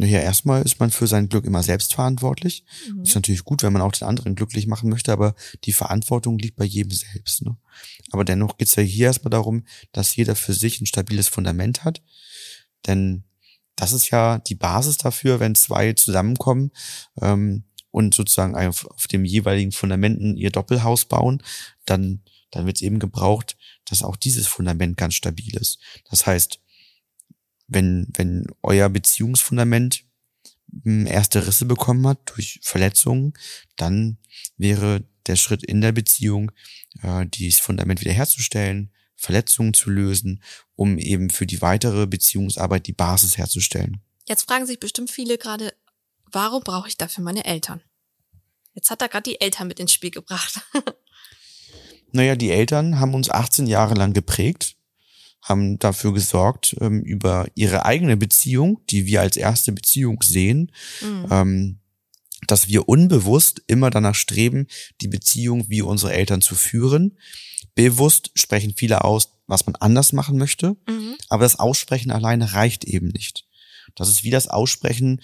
Naja, 0.00 0.20
erstmal 0.20 0.62
ist 0.62 0.80
man 0.80 0.90
für 0.90 1.06
sein 1.06 1.28
Glück 1.28 1.44
immer 1.44 1.62
selbst 1.62 1.92
verantwortlich. 1.92 2.64
Mhm. 2.90 3.02
Ist 3.02 3.14
natürlich 3.14 3.44
gut, 3.44 3.62
wenn 3.62 3.74
man 3.74 3.82
auch 3.82 3.92
den 3.92 4.08
anderen 4.08 4.34
glücklich 4.34 4.66
machen 4.66 4.88
möchte, 4.88 5.12
aber 5.12 5.34
die 5.64 5.74
Verantwortung 5.74 6.38
liegt 6.38 6.56
bei 6.56 6.64
jedem 6.64 6.92
selbst. 6.92 7.42
Ne? 7.42 7.58
Aber 8.10 8.24
dennoch 8.24 8.56
geht's 8.56 8.76
ja 8.76 8.82
hier 8.82 9.08
erstmal 9.08 9.28
darum, 9.28 9.66
dass 9.92 10.16
jeder 10.16 10.36
für 10.36 10.54
sich 10.54 10.80
ein 10.80 10.86
stabiles 10.86 11.28
Fundament 11.28 11.84
hat. 11.84 12.00
Denn 12.86 13.24
das 13.76 13.92
ist 13.92 14.08
ja 14.08 14.38
die 14.38 14.54
Basis 14.54 14.96
dafür, 14.96 15.38
wenn 15.38 15.54
zwei 15.54 15.92
zusammenkommen, 15.92 16.70
ähm, 17.20 17.64
und 17.90 18.14
sozusagen 18.14 18.56
auf, 18.56 18.86
auf 18.86 19.06
dem 19.06 19.26
jeweiligen 19.26 19.72
Fundamenten 19.72 20.38
ihr 20.38 20.50
Doppelhaus 20.50 21.04
bauen, 21.04 21.42
dann, 21.84 22.22
dann 22.52 22.64
wird 22.64 22.76
es 22.76 22.82
eben 22.82 23.00
gebraucht, 23.00 23.58
dass 23.84 24.02
auch 24.02 24.16
dieses 24.16 24.46
Fundament 24.46 24.96
ganz 24.96 25.12
stabil 25.12 25.54
ist. 25.56 25.78
Das 26.08 26.24
heißt, 26.26 26.60
wenn, 27.70 28.08
wenn 28.14 28.46
euer 28.62 28.88
Beziehungsfundament 28.88 30.04
hm, 30.82 31.06
erste 31.06 31.46
Risse 31.46 31.64
bekommen 31.64 32.06
hat 32.06 32.18
durch 32.34 32.60
Verletzungen, 32.62 33.32
dann 33.76 34.18
wäre 34.56 35.04
der 35.26 35.36
Schritt 35.36 35.62
in 35.62 35.80
der 35.80 35.92
Beziehung, 35.92 36.52
äh, 37.02 37.24
dieses 37.26 37.60
Fundament 37.60 38.00
wiederherzustellen, 38.00 38.90
Verletzungen 39.16 39.74
zu 39.74 39.90
lösen, 39.90 40.42
um 40.74 40.98
eben 40.98 41.30
für 41.30 41.46
die 41.46 41.62
weitere 41.62 42.06
Beziehungsarbeit 42.06 42.86
die 42.86 42.92
Basis 42.92 43.36
herzustellen. 43.36 44.00
Jetzt 44.26 44.48
fragen 44.48 44.66
sich 44.66 44.80
bestimmt 44.80 45.10
viele 45.10 45.38
gerade, 45.38 45.74
warum 46.32 46.62
brauche 46.62 46.88
ich 46.88 46.96
dafür 46.96 47.22
meine 47.22 47.44
Eltern? 47.44 47.82
Jetzt 48.74 48.90
hat 48.90 49.02
er 49.02 49.08
gerade 49.08 49.30
die 49.30 49.40
Eltern 49.40 49.68
mit 49.68 49.78
ins 49.78 49.92
Spiel 49.92 50.10
gebracht. 50.10 50.60
naja, 52.12 52.34
die 52.34 52.50
Eltern 52.50 52.98
haben 52.98 53.14
uns 53.14 53.28
18 53.28 53.66
Jahre 53.66 53.94
lang 53.94 54.12
geprägt, 54.12 54.76
haben 55.42 55.78
dafür 55.78 56.12
gesorgt, 56.12 56.76
ähm, 56.80 57.02
über 57.02 57.46
ihre 57.54 57.84
eigene 57.84 58.16
Beziehung, 58.16 58.80
die 58.90 59.06
wir 59.06 59.20
als 59.20 59.36
erste 59.36 59.72
Beziehung 59.72 60.22
sehen, 60.22 60.72
mhm. 61.00 61.26
ähm, 61.30 61.78
dass 62.46 62.68
wir 62.68 62.88
unbewusst 62.88 63.62
immer 63.66 63.90
danach 63.90 64.14
streben, 64.14 64.66
die 65.00 65.08
Beziehung 65.08 65.68
wie 65.68 65.82
unsere 65.82 66.12
Eltern 66.12 66.40
zu 66.40 66.54
führen. 66.54 67.18
Bewusst 67.74 68.30
sprechen 68.34 68.74
viele 68.76 69.04
aus, 69.04 69.32
was 69.46 69.66
man 69.66 69.76
anders 69.76 70.12
machen 70.12 70.38
möchte, 70.38 70.76
mhm. 70.88 71.16
aber 71.28 71.44
das 71.44 71.58
Aussprechen 71.58 72.10
alleine 72.10 72.52
reicht 72.52 72.84
eben 72.84 73.08
nicht. 73.08 73.46
Das 73.94 74.08
ist 74.08 74.22
wie 74.24 74.30
das 74.30 74.48
Aussprechen, 74.48 75.20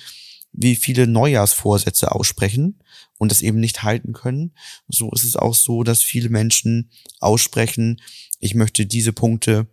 wie 0.53 0.75
viele 0.75 1.07
Neujahrsvorsätze 1.07 2.13
aussprechen 2.13 2.83
und 3.19 3.31
das 3.31 3.43
eben 3.43 3.61
nicht 3.61 3.83
halten 3.83 4.13
können. 4.13 4.55
So 4.89 5.11
ist 5.13 5.25
es 5.25 5.37
auch 5.37 5.55
so, 5.55 5.83
dass 5.83 6.03
viele 6.03 6.31
Menschen 6.31 6.91
aussprechen, 7.21 8.01
ich 8.41 8.55
möchte 8.55 8.87
diese 8.87 9.13
Punkte 9.13 9.67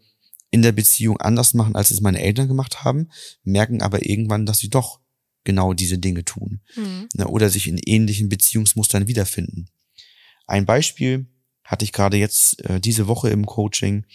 in 0.54 0.62
der 0.62 0.72
Beziehung 0.72 1.20
anders 1.20 1.56
machen, 1.56 1.76
als 1.76 1.90
es 1.90 2.00
meine 2.00 2.22
Eltern 2.22 2.48
gemacht 2.48 2.84
haben, 2.84 3.10
merken 3.44 3.82
aber 3.82 4.06
irgendwann, 4.06 4.46
dass 4.46 4.60
sie 4.60 4.70
doch 4.70 5.00
genau 5.44 5.74
diese 5.74 5.98
Dinge 5.98 6.24
tun 6.26 6.62
mhm. 6.76 7.10
Ne, 7.16 7.28
oder 7.28 7.50
sich 7.50 7.68
in 7.68 7.80
ähnlichen 7.80 8.30
Beziehungsmustern 8.30 9.08
wiederfinden. 9.08 9.66
Ein 10.46 10.68
Beispiel 10.68 11.26
hatte 11.64 11.86
ich 11.86 11.92
gerade 11.92 12.18
jetzt 12.18 12.64
äh, 12.66 12.80
diese 12.80 13.08
Woche 13.08 13.32
im 13.32 13.48
Coaching. 13.48 14.06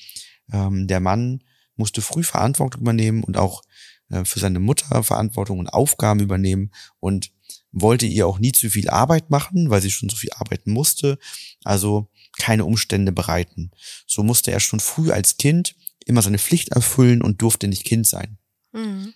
Ähm, 0.52 0.87
der 0.87 1.00
Mann 1.00 1.42
musste 1.75 2.02
früh 2.02 2.23
Verantwortung 2.23 2.83
übernehmen 2.83 3.25
und 3.25 3.37
auch 3.37 3.62
äh, 4.11 4.25
für 4.25 4.38
seine 4.38 4.61
Mutter 4.61 5.02
Verantwortung 5.02 5.59
und 5.59 5.66
Aufgaben 5.66 6.21
übernehmen 6.21 6.71
und 7.00 7.33
wollte 7.73 8.07
ihr 8.07 8.28
auch 8.28 8.38
nie 8.38 8.52
zu 8.52 8.71
viel 8.71 8.88
Arbeit 8.88 9.28
machen, 9.28 9.71
weil 9.71 9.83
sie 9.83 9.90
schon 9.90 10.09
so 10.09 10.16
viel 10.16 10.30
arbeiten 10.37 10.71
musste, 10.71 11.18
also 11.64 12.09
keine 12.38 12.64
Umstände 12.64 13.11
bereiten. 13.11 13.73
So 14.07 14.23
musste 14.23 14.52
er 14.52 14.61
schon 14.61 14.78
früh 14.78 15.11
als 15.11 15.37
Kind 15.37 15.75
immer 16.08 16.22
seine 16.22 16.38
Pflicht 16.38 16.70
erfüllen 16.70 17.22
und 17.22 17.42
durfte 17.42 17.68
nicht 17.68 17.84
Kind 17.84 18.06
sein. 18.06 18.38
Mhm. 18.72 19.14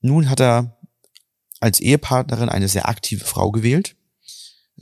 Nun 0.00 0.30
hat 0.30 0.40
er 0.40 0.78
als 1.60 1.80
Ehepartnerin 1.80 2.48
eine 2.48 2.68
sehr 2.68 2.88
aktive 2.88 3.24
Frau 3.24 3.50
gewählt, 3.50 3.96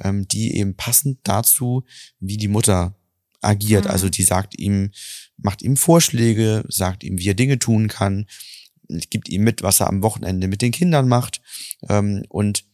ähm, 0.01 0.29
die 0.29 0.57
eben 0.57 0.77
passend 0.77 1.21
dazu, 1.25 1.85
wie 2.21 2.37
die 2.37 2.49
Mutter 2.49 2.97
agiert. 3.41 3.85
Mhm. 3.85 3.91
Also 3.91 4.09
die 4.09 4.23
sagt 4.23 4.59
ihm, 4.59 4.91
macht 5.37 5.63
ihm 5.63 5.77
Vorschläge, 5.77 6.65
sagt 6.69 7.05
ihm, 7.05 7.19
wie 7.19 7.29
er 7.29 7.35
Dinge 7.35 7.59
tun 7.59 7.89
kann, 7.89 8.27
gibt 8.89 9.29
ihm 9.29 9.45
mit, 9.45 9.63
was 9.63 9.81
er 9.81 9.89
am 9.89 10.03
Wochenende 10.03 10.49
mit 10.49 10.63
den 10.63 10.73
Kindern 10.73 11.09
macht. 11.09 11.41
Ähm, 11.89 12.25
und 12.29 12.65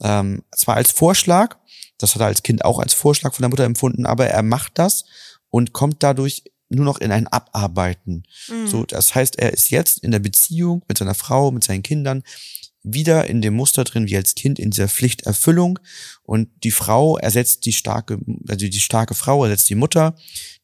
ähm, 0.00 0.42
zwar 0.56 0.76
als 0.76 0.90
Vorschlag, 0.90 1.58
das 1.98 2.14
hat 2.14 2.22
er 2.22 2.28
als 2.28 2.42
Kind 2.42 2.64
auch 2.64 2.78
als 2.78 2.94
Vorschlag 2.94 3.34
von 3.34 3.42
der 3.42 3.50
Mutter 3.50 3.64
empfunden, 3.64 4.06
aber 4.06 4.26
er 4.26 4.42
macht 4.42 4.78
das 4.78 5.04
und 5.50 5.72
kommt 5.72 6.02
dadurch 6.02 6.44
nur 6.70 6.84
noch 6.84 6.98
in 6.98 7.12
ein 7.12 7.26
Abarbeiten. 7.26 8.22
Mhm. 8.48 8.66
So, 8.66 8.84
das 8.84 9.14
heißt, 9.14 9.38
er 9.38 9.52
ist 9.52 9.70
jetzt 9.70 9.98
in 9.98 10.10
der 10.10 10.20
Beziehung 10.20 10.82
mit 10.88 10.98
seiner 10.98 11.14
Frau, 11.14 11.50
mit 11.50 11.64
seinen 11.64 11.82
Kindern 11.82 12.22
wieder 12.82 13.26
in 13.26 13.42
dem 13.42 13.54
Muster 13.54 13.84
drin 13.84 14.06
wie 14.06 14.16
als 14.16 14.34
Kind 14.34 14.58
in 14.58 14.70
dieser 14.70 14.88
Pflichterfüllung 14.88 15.78
und 16.22 16.48
die 16.64 16.70
Frau 16.70 17.18
ersetzt 17.18 17.66
die 17.66 17.72
starke, 17.72 18.18
also 18.48 18.66
die 18.66 18.80
starke 18.80 19.14
Frau 19.14 19.44
ersetzt 19.44 19.68
die 19.68 19.74
Mutter, 19.74 20.16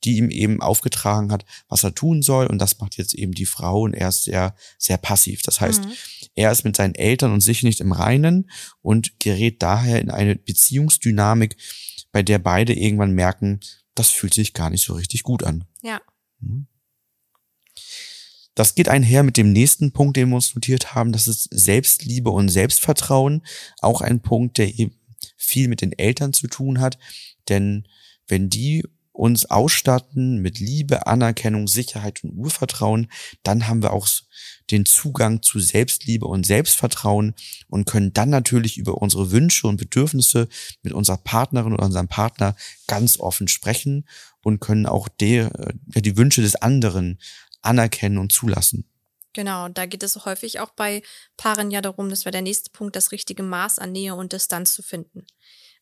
die 0.03 0.17
ihm 0.17 0.31
eben 0.31 0.63
aufgetragen 0.63 1.31
hat, 1.31 1.45
was 1.69 1.85
er 1.85 1.95
tun 1.95 2.23
soll 2.23 2.47
und 2.47 2.59
das 2.59 2.79
macht 2.79 2.97
jetzt 2.97 3.15
eben 3.15 3.33
die 3.33 3.45
Frau 3.45 3.83
und 3.83 3.93
er 3.93 4.09
ist 4.09 4.25
sehr, 4.25 4.55
sehr 4.79 4.97
passiv. 4.97 5.43
Das 5.43 5.61
heißt, 5.61 5.85
mhm. 5.85 5.93
er 6.37 6.53
ist 6.53 6.65
mit 6.65 6.77
seinen 6.77 6.95
Eltern 6.95 7.33
und 7.33 7.43
sich 7.43 7.63
nicht 7.63 7.81
im 7.81 7.93
Reinen 7.93 8.51
und 8.81 9.21
gerät 9.21 9.63
daher 9.63 10.01
in 10.01 10.11
eine 10.11 10.37
Beziehungsdynamik, 10.37 11.57
bei 12.13 12.23
der 12.23 12.39
beide 12.39 12.73
irgendwann 12.73 13.13
merken, 13.13 13.61
das 13.99 14.11
fühlt 14.11 14.35
sich 14.35 14.53
gar 14.53 14.71
nicht 14.71 14.85
so 14.85 14.95
richtig 14.95 15.23
gut 15.23 15.43
an. 15.43 15.65
Ja. 15.83 16.01
Mhm. 16.41 16.67
Das 18.55 18.75
geht 18.75 18.89
einher 18.89 19.23
mit 19.23 19.37
dem 19.37 19.53
nächsten 19.53 19.93
Punkt, 19.93 20.17
den 20.17 20.31
wir 20.31 20.37
uns 20.37 20.55
notiert 20.55 20.95
haben. 20.95 21.13
Das 21.13 21.29
ist 21.29 21.49
Selbstliebe 21.53 22.31
und 22.31 22.49
Selbstvertrauen. 22.49 23.45
Auch 23.81 24.01
ein 24.01 24.23
Punkt, 24.23 24.57
der 24.57 24.79
eben 24.79 24.99
viel 25.37 25.69
mit 25.69 25.83
den 25.83 25.93
Eltern 25.93 26.33
zu 26.33 26.47
tun 26.47 26.81
hat. 26.81 26.99
Denn 27.51 27.87
wenn 28.29 28.49
die 28.49 28.85
uns 29.17 29.47
ausstatten 29.47 30.43
mit 30.43 30.59
Liebe, 30.59 31.07
Anerkennung, 31.07 31.69
Sicherheit 31.69 32.23
und 32.23 32.37
Urvertrauen, 32.37 33.11
dann 33.43 33.67
haben 33.67 33.83
wir 33.83 33.93
auch 33.93 34.07
den 34.71 34.85
Zugang 34.85 35.43
zu 35.43 35.59
Selbstliebe 35.59 36.27
und 36.27 36.45
Selbstvertrauen 36.45 37.35
und 37.69 37.87
können 37.87 38.13
dann 38.13 38.31
natürlich 38.31 38.77
über 38.77 39.01
unsere 39.01 39.31
Wünsche 39.31 39.67
und 39.67 39.79
Bedürfnisse 39.79 40.49
mit 40.83 40.93
unserer 40.93 41.19
Partnerin 41.19 41.73
oder 41.73 41.85
unserem 41.85 42.09
Partner 42.09 42.57
ganz 42.87 43.19
offen 43.19 43.49
sprechen 43.49 44.07
und 44.43 44.61
können 44.61 44.87
auch 44.87 45.09
der, 45.09 45.53
äh, 45.95 46.03
die 46.03 46.17
Wünsche 46.17 46.43
des 46.43 46.57
anderen 46.57 47.19
anerkennen 47.63 48.19
und 48.19 48.33
zulassen. 48.33 48.85
Genau, 49.33 49.69
da 49.69 49.85
geht 49.85 50.03
es 50.03 50.25
häufig 50.25 50.61
auch 50.61 50.71
bei 50.71 51.03
Paaren 51.37 51.71
ja 51.71 51.83
darum, 51.83 52.09
das 52.09 52.25
wäre 52.25 52.33
der 52.33 52.43
nächste 52.43 52.71
Punkt, 52.71 52.97
das 52.97 53.13
richtige 53.13 53.43
Maß 53.43 53.79
an 53.79 53.93
Nähe 53.93 54.15
und 54.15 54.33
Distanz 54.33 54.75
zu 54.75 54.83
finden. 54.83 55.27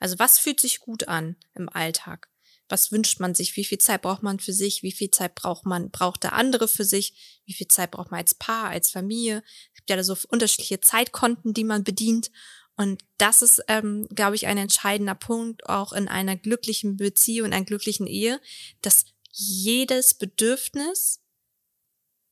Also 0.01 0.19
was 0.19 0.39
fühlt 0.39 0.61
sich 0.61 0.81
gut 0.81 1.07
an 1.07 1.37
im 1.55 1.69
Alltag? 1.69 2.29
Was 2.75 2.91
wünscht 2.91 3.21
man 3.21 3.37
sich? 3.37 3.55
Wie 3.55 3.65
viel 3.65 3.79
Zeit 3.79 4.03
braucht 4.03 4.25
man 4.25 4.41
für 4.41 4.53
sich? 4.53 4.83
Wie 4.83 4.91
viel 4.91 5.09
Zeit 5.09 5.37
braucht 5.37 5.65
man, 5.65 5.93
braucht 5.93 6.25
der 6.25 6.33
andere 6.33 6.67
für 6.67 6.85
sich? 6.85 7.41
Wie 7.45 7.53
viel 7.53 7.69
Zeit 7.69 7.93
braucht 7.93 8.11
man 8.11 8.19
als 8.19 8.35
Paar, 8.35 8.69
als 8.69 8.91
Familie? 8.91 9.45
Es 9.73 9.77
gibt 9.77 9.91
ja 9.91 10.03
so 10.03 10.17
unterschiedliche 10.29 10.81
Zeitkonten, 10.81 11.55
die 11.55 11.63
man 11.63 11.85
bedient. 11.85 12.33
Und 12.75 13.05
das 13.17 13.43
ist, 13.43 13.63
ähm, 13.69 14.09
glaube 14.13 14.35
ich, 14.35 14.49
ein 14.49 14.59
entscheidender 14.59 15.15
Punkt 15.15 15.69
auch 15.69 15.93
in 15.93 16.09
einer 16.09 16.35
glücklichen 16.35 16.97
Beziehung, 16.97 17.47
in 17.47 17.53
einer 17.53 17.65
glücklichen 17.65 18.09
Ehe, 18.09 18.41
dass 18.83 19.05
jedes 19.31 20.15
Bedürfnis 20.15 21.21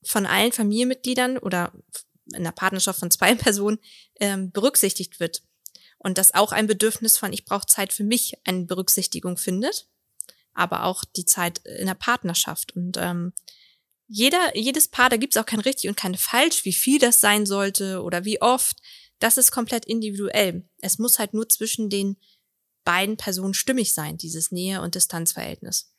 von 0.02 0.26
allen 0.26 0.50
Familienmitgliedern 0.50 1.38
oder 1.38 1.72
in 2.34 2.42
der 2.42 2.50
Partnerschaft 2.50 2.98
von 2.98 3.12
zwei 3.12 3.32
Personen 3.36 3.78
ähm, 4.18 4.50
berücksichtigt 4.50 5.20
wird. 5.20 5.44
Und 5.98 6.18
dass 6.18 6.34
auch 6.34 6.50
ein 6.50 6.66
Bedürfnis 6.66 7.16
von 7.16 7.32
ich 7.32 7.44
brauche 7.44 7.66
Zeit 7.66 7.92
für 7.92 8.02
mich 8.02 8.34
eine 8.42 8.64
Berücksichtigung 8.64 9.36
findet, 9.36 9.86
aber 10.54 10.84
auch 10.84 11.04
die 11.04 11.24
Zeit 11.24 11.60
in 11.78 11.86
der 11.86 11.94
Partnerschaft. 11.94 12.74
Und 12.76 12.96
ähm, 12.98 13.32
jeder, 14.08 14.56
jedes 14.56 14.88
Paar, 14.88 15.08
da 15.08 15.16
gibt 15.16 15.34
es 15.34 15.40
auch 15.40 15.46
kein 15.46 15.60
richtig 15.60 15.88
und 15.88 15.96
kein 15.96 16.14
falsch, 16.16 16.64
wie 16.64 16.72
viel 16.72 16.98
das 16.98 17.20
sein 17.20 17.46
sollte 17.46 18.02
oder 18.02 18.24
wie 18.24 18.40
oft. 18.40 18.78
Das 19.18 19.38
ist 19.38 19.52
komplett 19.52 19.84
individuell. 19.84 20.68
Es 20.80 20.98
muss 20.98 21.18
halt 21.18 21.32
nur 21.32 21.48
zwischen 21.48 21.88
den 21.88 22.16
beiden 22.84 23.16
Personen 23.16 23.54
stimmig 23.54 23.94
sein, 23.94 24.18
dieses 24.18 24.50
Nähe- 24.50 24.82
und 24.82 24.94
Distanzverhältnis. 24.94 25.94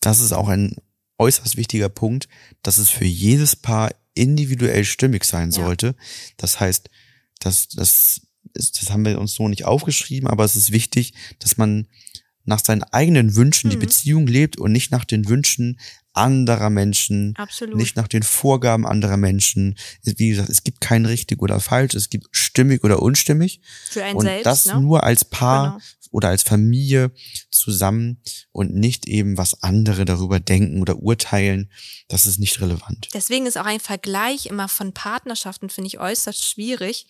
Das 0.00 0.20
ist 0.20 0.32
auch 0.32 0.48
ein 0.48 0.76
äußerst 1.18 1.56
wichtiger 1.56 1.88
Punkt, 1.88 2.28
dass 2.62 2.78
es 2.78 2.90
für 2.90 3.04
jedes 3.04 3.56
Paar 3.56 3.94
individuell 4.14 4.84
stimmig 4.84 5.24
sein 5.24 5.50
ja. 5.50 5.64
sollte. 5.64 5.94
Das 6.36 6.60
heißt, 6.60 6.90
dass 7.38 7.68
das 7.68 8.20
ist, 8.54 8.80
das 8.80 8.90
haben 8.90 9.04
wir 9.04 9.18
uns 9.18 9.34
so 9.34 9.48
nicht 9.48 9.64
aufgeschrieben, 9.64 10.28
aber 10.28 10.44
es 10.44 10.56
ist 10.56 10.72
wichtig, 10.72 11.14
dass 11.38 11.56
man 11.56 11.88
nach 12.44 12.60
seinen 12.64 12.82
eigenen 12.82 13.36
Wünschen 13.36 13.68
mhm. 13.68 13.72
die 13.72 13.78
Beziehung 13.78 14.26
lebt 14.26 14.58
und 14.58 14.72
nicht 14.72 14.90
nach 14.90 15.04
den 15.04 15.28
Wünschen 15.28 15.78
anderer 16.14 16.70
Menschen, 16.70 17.34
Absolut. 17.36 17.76
nicht 17.76 17.96
nach 17.96 18.08
den 18.08 18.22
Vorgaben 18.22 18.86
anderer 18.86 19.16
Menschen. 19.16 19.78
Wie 20.02 20.30
gesagt, 20.30 20.48
es 20.50 20.62
gibt 20.62 20.80
kein 20.80 21.06
richtig 21.06 21.40
oder 21.40 21.60
falsch, 21.60 21.94
es 21.94 22.10
gibt 22.10 22.28
stimmig 22.32 22.84
oder 22.84 23.00
unstimmig. 23.00 23.60
Für 23.88 24.04
einen 24.04 24.16
und 24.16 24.24
selbst, 24.24 24.46
das 24.46 24.66
ne? 24.66 24.80
nur 24.80 25.04
als 25.04 25.24
Paar 25.24 25.72
genau. 25.72 25.84
oder 26.10 26.28
als 26.28 26.42
Familie 26.42 27.12
zusammen 27.50 28.20
und 28.52 28.74
nicht 28.74 29.06
eben, 29.06 29.38
was 29.38 29.62
andere 29.62 30.04
darüber 30.04 30.40
denken 30.40 30.80
oder 30.80 30.98
urteilen. 30.98 31.70
Das 32.08 32.26
ist 32.26 32.38
nicht 32.38 32.60
relevant. 32.60 33.08
Deswegen 33.14 33.46
ist 33.46 33.56
auch 33.56 33.66
ein 33.66 33.80
Vergleich 33.80 34.46
immer 34.46 34.68
von 34.68 34.92
Partnerschaften, 34.92 35.70
finde 35.70 35.88
ich, 35.88 35.98
äußerst 35.98 36.44
schwierig, 36.44 37.06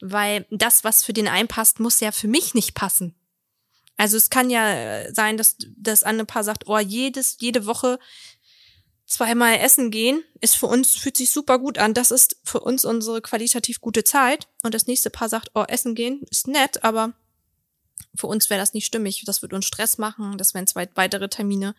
weil 0.00 0.46
das, 0.50 0.82
was 0.82 1.04
für 1.04 1.12
den 1.12 1.28
einen 1.28 1.48
passt, 1.48 1.78
muss 1.78 2.00
ja 2.00 2.10
für 2.10 2.28
mich 2.28 2.54
nicht 2.54 2.74
passen. 2.74 3.14
Also 4.00 4.16
es 4.16 4.30
kann 4.30 4.48
ja 4.48 4.72
äh, 4.72 5.12
sein, 5.14 5.36
dass 5.36 5.56
das 5.76 6.04
andere 6.04 6.24
Paar 6.24 6.42
sagt, 6.42 6.66
oh, 6.66 6.78
jedes, 6.78 7.36
jede 7.38 7.66
Woche 7.66 7.98
zweimal 9.04 9.58
essen 9.58 9.90
gehen 9.90 10.24
ist 10.40 10.56
für 10.56 10.68
uns, 10.68 10.96
fühlt 10.96 11.18
sich 11.18 11.30
super 11.30 11.58
gut 11.58 11.76
an. 11.76 11.92
Das 11.92 12.10
ist 12.10 12.38
für 12.42 12.60
uns 12.60 12.86
unsere 12.86 13.20
qualitativ 13.20 13.82
gute 13.82 14.02
Zeit. 14.02 14.48
Und 14.62 14.72
das 14.72 14.86
nächste 14.86 15.10
Paar 15.10 15.28
sagt, 15.28 15.50
oh, 15.54 15.64
essen 15.68 15.94
gehen 15.94 16.22
ist 16.30 16.48
nett, 16.48 16.82
aber 16.82 17.12
für 18.14 18.26
uns 18.26 18.48
wäre 18.48 18.58
das 18.58 18.72
nicht 18.72 18.86
stimmig. 18.86 19.22
Das 19.26 19.42
wird 19.42 19.52
uns 19.52 19.66
Stress 19.66 19.98
machen. 19.98 20.38
Das 20.38 20.54
wären 20.54 20.66
zwei 20.66 20.88
weitere 20.94 21.28
Termine. 21.28 21.74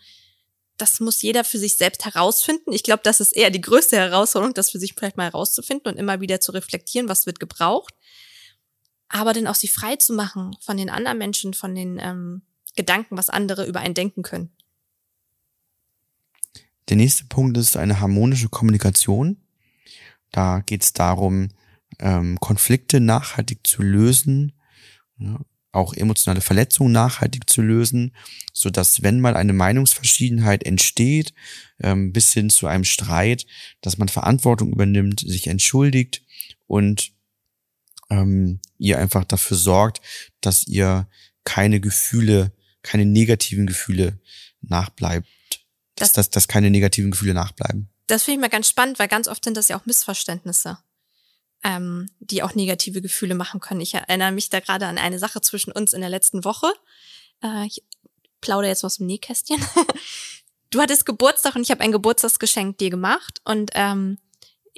Das 0.77 0.99
muss 0.99 1.23
jeder 1.23 1.43
für 1.43 1.57
sich 1.57 1.75
selbst 1.77 2.05
herausfinden. 2.05 2.71
Ich 2.71 2.83
glaube, 2.83 3.01
das 3.03 3.19
ist 3.19 3.31
eher 3.31 3.49
die 3.49 3.61
größte 3.61 3.97
Herausforderung, 3.97 4.53
das 4.53 4.69
für 4.69 4.79
sich 4.79 4.93
vielleicht 4.93 5.17
mal 5.17 5.23
herauszufinden 5.31 5.91
und 5.91 5.97
immer 5.97 6.21
wieder 6.21 6.39
zu 6.39 6.51
reflektieren, 6.51 7.09
was 7.09 7.25
wird 7.25 7.39
gebraucht 7.39 7.95
aber 9.12 9.34
dann 9.34 9.48
auch 9.48 9.56
sie 9.56 9.68
frei 9.68 9.96
zu 9.98 10.13
machen 10.13 10.56
von 10.62 10.77
den 10.77 10.89
anderen 10.89 11.18
Menschen, 11.18 11.53
von 11.53 11.75
den 11.75 12.00
ähm, 12.00 12.41
Gedanken, 12.75 13.18
was 13.18 13.30
andere 13.30 13.65
über 13.65 13.82
einen 13.82 13.94
denken 13.94 14.24
können. 14.24 14.51
Der 16.89 16.98
nächste 16.98 17.25
Punkt 17.25 17.58
ist 17.58 17.77
eine 17.77 18.00
harmonische 18.00 18.50
Kommunikation. 18.50 19.38
Da 20.32 20.60
geht 20.60 20.84
es 20.84 20.94
darum, 20.94 21.50
ähm, 22.00 22.39
Konflikte 22.39 23.00
nachhaltig 23.00 23.65
zu 23.68 23.82
lösen, 23.82 24.53
ja, 25.18 25.39
auch 25.74 25.94
emotionale 25.94 26.41
Verletzungen 26.41 26.91
nachhaltig 26.91 27.50
zu 27.50 27.62
lösen, 27.62 28.13
so 28.51 28.70
dass 28.70 29.03
wenn 29.03 29.22
mal 29.22 29.38
eine 29.38 29.53
Meinungsverschiedenheit 29.53 30.63
entsteht, 30.63 31.34
ähm, 31.80 32.12
bis 32.12 32.34
hin 32.34 32.50
zu 32.50 32.68
einem 32.68 32.84
Streit, 32.84 33.46
dass 33.80 33.98
man 33.98 34.10
Verantwortung 34.10 34.74
übernimmt, 34.74 35.22
sich 35.22 35.48
entschuldigt 35.48 36.24
und 36.68 37.13
ähm, 38.12 38.60
ihr 38.77 39.00
einfach 39.00 39.24
dafür 39.24 39.58
sorgt, 39.58 40.01
dass 40.41 40.68
ihr 40.68 41.08
keine 41.44 41.80
Gefühle, 41.80 42.51
keine 42.84 43.06
negativen 43.06 43.65
Gefühle 43.65 44.20
nachbleibt, 44.62 45.27
dass, 45.96 46.13
dass, 46.13 46.30
dass 46.30 46.48
keine 46.48 46.70
negativen 46.70 47.10
Gefühle 47.10 47.34
nachbleiben. 47.34 47.89
Das 48.06 48.24
finde 48.24 48.36
ich 48.38 48.41
mal 48.41 48.50
ganz 48.50 48.70
spannend, 48.70 49.00
weil 49.00 49.08
ganz 49.08 49.27
oft 49.27 49.44
sind 49.44 49.58
das 49.58 49.70
ja 49.70 49.80
auch 49.80 49.86
Missverständnisse 49.86 50.77
ähm, 51.63 52.08
die 52.20 52.44
auch 52.44 52.56
negative 52.56 53.01
Gefühle 53.01 53.36
machen 53.36 53.60
können. 53.60 53.82
Ich 53.82 53.94
erinnere 53.94 54.32
mich 54.32 54.50
da 54.50 54.60
gerade 54.60 54.88
an 54.88 54.98
eine 54.98 55.20
Sache 55.20 55.41
zwischen 55.41 55.72
uns 55.72 55.94
in 55.94 56.01
der 56.01 56.10
letzten 56.10 56.44
Woche. 56.44 56.72
Äh, 57.44 57.68
ich 57.68 57.84
plaudere 58.41 58.70
jetzt 58.70 58.84
aus 58.84 58.98
dem 58.98 59.08
Nähkästchen. 59.08 59.63
du 60.72 60.82
hattest 60.82 61.06
Geburtstag 61.06 61.56
und 61.56 61.62
ich 61.62 61.72
habe 61.72 61.82
ein 61.82 61.91
Geburtstagsgeschenk 61.91 62.77
dir 62.77 62.89
gemacht 62.89 63.41
und 63.44 63.72
ähm, 63.75 64.18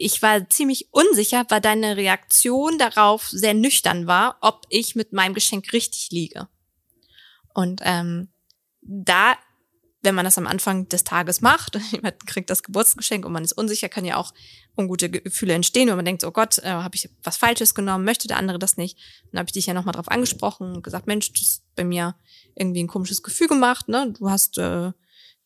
ich 0.03 0.21
war 0.21 0.49
ziemlich 0.49 0.89
unsicher, 0.91 1.45
weil 1.49 1.61
deine 1.61 1.97
Reaktion 1.97 2.77
darauf 2.77 3.27
sehr 3.29 3.53
nüchtern 3.53 4.07
war, 4.07 4.37
ob 4.41 4.65
ich 4.69 4.95
mit 4.95 5.13
meinem 5.13 5.33
Geschenk 5.33 5.73
richtig 5.73 6.09
liege. 6.11 6.47
Und 7.53 7.81
ähm, 7.83 8.29
da 8.81 9.35
wenn 10.03 10.15
man 10.15 10.25
das 10.25 10.37
am 10.37 10.47
Anfang 10.47 10.87
des 10.89 11.05
Tages 11.05 11.41
macht 11.41 11.79
jemand 11.91 12.27
kriegt 12.27 12.49
das 12.49 12.61
Geburtsgeschenk 12.61 13.25
und 13.25 13.31
man 13.31 13.43
ist 13.43 13.53
unsicher, 13.53 13.89
kann 13.89 14.05
ja 14.05 14.17
auch 14.17 14.33
ungute 14.75 15.09
Gefühle 15.09 15.53
entstehen, 15.53 15.87
wenn 15.87 15.95
man 15.95 16.05
denkt, 16.05 16.23
oh 16.23 16.31
Gott, 16.31 16.59
äh, 16.59 16.69
habe 16.69 16.95
ich 16.95 17.09
was 17.23 17.37
Falsches 17.37 17.73
genommen, 17.73 18.05
möchte 18.05 18.27
der 18.27 18.37
andere 18.37 18.59
das 18.59 18.77
nicht. 18.77 18.97
Dann 19.31 19.39
habe 19.39 19.47
ich 19.47 19.53
dich 19.53 19.65
ja 19.65 19.73
nochmal 19.73 19.93
drauf 19.93 20.09
angesprochen 20.09 20.75
und 20.75 20.83
gesagt, 20.83 21.07
Mensch, 21.07 21.31
das 21.31 21.41
ist 21.41 21.63
bei 21.75 21.83
mir 21.83 22.15
irgendwie 22.55 22.83
ein 22.83 22.87
komisches 22.87 23.23
Gefühl 23.23 23.47
gemacht, 23.47 23.87
ne? 23.87 24.13
Du 24.17 24.29
hast 24.29 24.57
äh, 24.57 24.91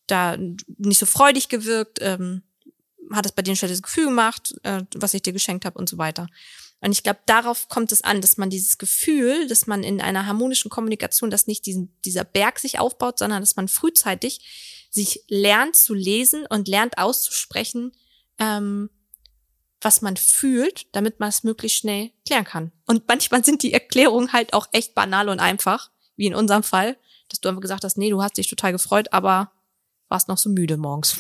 da 0.08 0.38
nicht 0.78 0.98
so 0.98 1.06
freudig 1.06 1.50
gewirkt, 1.50 2.00
ähm, 2.02 2.44
hat 3.12 3.26
es 3.26 3.32
bei 3.32 3.42
dir 3.42 3.52
ein 3.52 3.58
schlechtes 3.58 3.82
Gefühl 3.82 4.06
gemacht, 4.06 4.56
äh, 4.64 4.84
was 4.96 5.14
ich 5.14 5.22
dir 5.22 5.34
geschenkt 5.34 5.66
habe 5.66 5.78
und 5.78 5.90
so 5.90 5.98
weiter. 5.98 6.28
Und 6.80 6.92
ich 6.92 7.04
glaube, 7.04 7.20
darauf 7.26 7.70
kommt 7.70 7.92
es 7.92 8.04
an, 8.04 8.22
dass 8.22 8.38
man 8.38 8.50
dieses 8.50 8.78
Gefühl, 8.78 9.48
dass 9.48 9.66
man 9.66 9.84
in 9.84 10.00
einer 10.00 10.28
harmonischen 10.28 10.70
Kommunikation, 10.70 11.32
dass 11.32 11.48
nicht 11.48 11.66
diesen, 11.66 11.96
dieser 12.06 12.24
Berg 12.24 12.60
sich 12.60 12.80
aufbaut, 12.80 13.18
sondern 13.20 13.42
dass 13.42 13.56
man 13.56 13.68
frühzeitig 13.68 14.88
sich 14.92 15.24
lernt 15.28 15.76
zu 15.76 15.94
lesen 15.94 16.46
und 16.48 16.68
lernt 16.68 16.98
auszusprechen, 16.98 17.94
ähm, 18.38 18.90
was 19.82 20.02
man 20.02 20.18
fühlt, 20.18 20.88
damit 20.96 21.20
man 21.20 21.30
es 21.30 21.44
möglichst 21.44 21.80
schnell 21.80 22.12
klären 22.26 22.46
kann. 22.46 22.72
Und 22.86 23.08
manchmal 23.08 23.44
sind 23.44 23.64
die 23.64 23.74
Erklärungen 23.74 24.34
halt 24.34 24.54
auch 24.54 24.68
echt 24.72 24.96
banal 24.96 25.30
und 25.30 25.40
einfach, 25.40 25.92
wie 26.16 26.26
in 26.26 26.36
unserem 26.36 26.64
Fall, 26.64 26.98
dass 27.30 27.42
du 27.42 27.50
einfach 27.50 27.62
gesagt 27.62 27.84
hast, 27.84 27.98
nee, 27.98 28.10
du 28.10 28.22
hast 28.22 28.38
dich 28.38 28.48
total 28.48 28.72
gefreut, 28.72 29.12
aber 29.12 29.52
warst 30.10 30.28
noch 30.28 30.38
so 30.38 30.50
müde 30.50 30.78
morgens. 30.78 31.18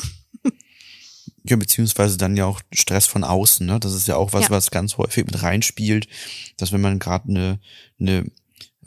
Ja, 1.49 1.55
beziehungsweise 1.55 2.17
dann 2.17 2.37
ja 2.37 2.45
auch 2.45 2.61
Stress 2.73 3.05
von 3.05 3.23
außen, 3.23 3.65
ne? 3.65 3.79
Das 3.79 3.93
ist 3.93 4.07
ja 4.07 4.15
auch 4.15 4.33
was, 4.33 4.45
ja. 4.45 4.49
was 4.49 4.71
ganz 4.71 4.97
häufig 4.97 5.25
mit 5.25 5.41
reinspielt, 5.41 6.07
dass 6.57 6.71
wenn 6.71 6.81
man 6.81 6.99
gerade 6.99 7.29
eine, 7.29 7.59
eine 7.99 8.25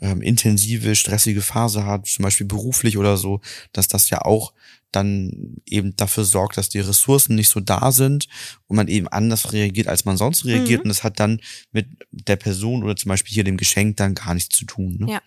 ähm, 0.01 0.21
intensive, 0.21 0.95
stressige 0.95 1.41
Phase 1.41 1.85
hat, 1.85 2.07
zum 2.07 2.23
Beispiel 2.23 2.47
beruflich 2.47 2.97
oder 2.97 3.17
so, 3.17 3.41
dass 3.71 3.87
das 3.87 4.09
ja 4.09 4.21
auch 4.21 4.53
dann 4.91 5.55
eben 5.65 5.95
dafür 5.95 6.25
sorgt, 6.25 6.57
dass 6.57 6.69
die 6.69 6.79
Ressourcen 6.79 7.35
nicht 7.35 7.49
so 7.49 7.59
da 7.59 7.91
sind 7.91 8.27
und 8.67 8.75
man 8.75 8.87
eben 8.87 9.07
anders 9.07 9.53
reagiert, 9.53 9.87
als 9.87 10.03
man 10.03 10.17
sonst 10.17 10.43
reagiert. 10.45 10.81
Mhm. 10.81 10.83
Und 10.83 10.89
das 10.89 11.03
hat 11.03 11.19
dann 11.19 11.39
mit 11.71 11.87
der 12.11 12.35
Person 12.35 12.83
oder 12.83 12.95
zum 12.95 13.09
Beispiel 13.09 13.33
hier 13.33 13.43
dem 13.43 13.57
Geschenk 13.57 13.97
dann 13.97 14.15
gar 14.15 14.33
nichts 14.33 14.57
zu 14.57 14.65
tun. 14.65 14.97
Ne? 14.99 15.13
Ja. 15.13 15.21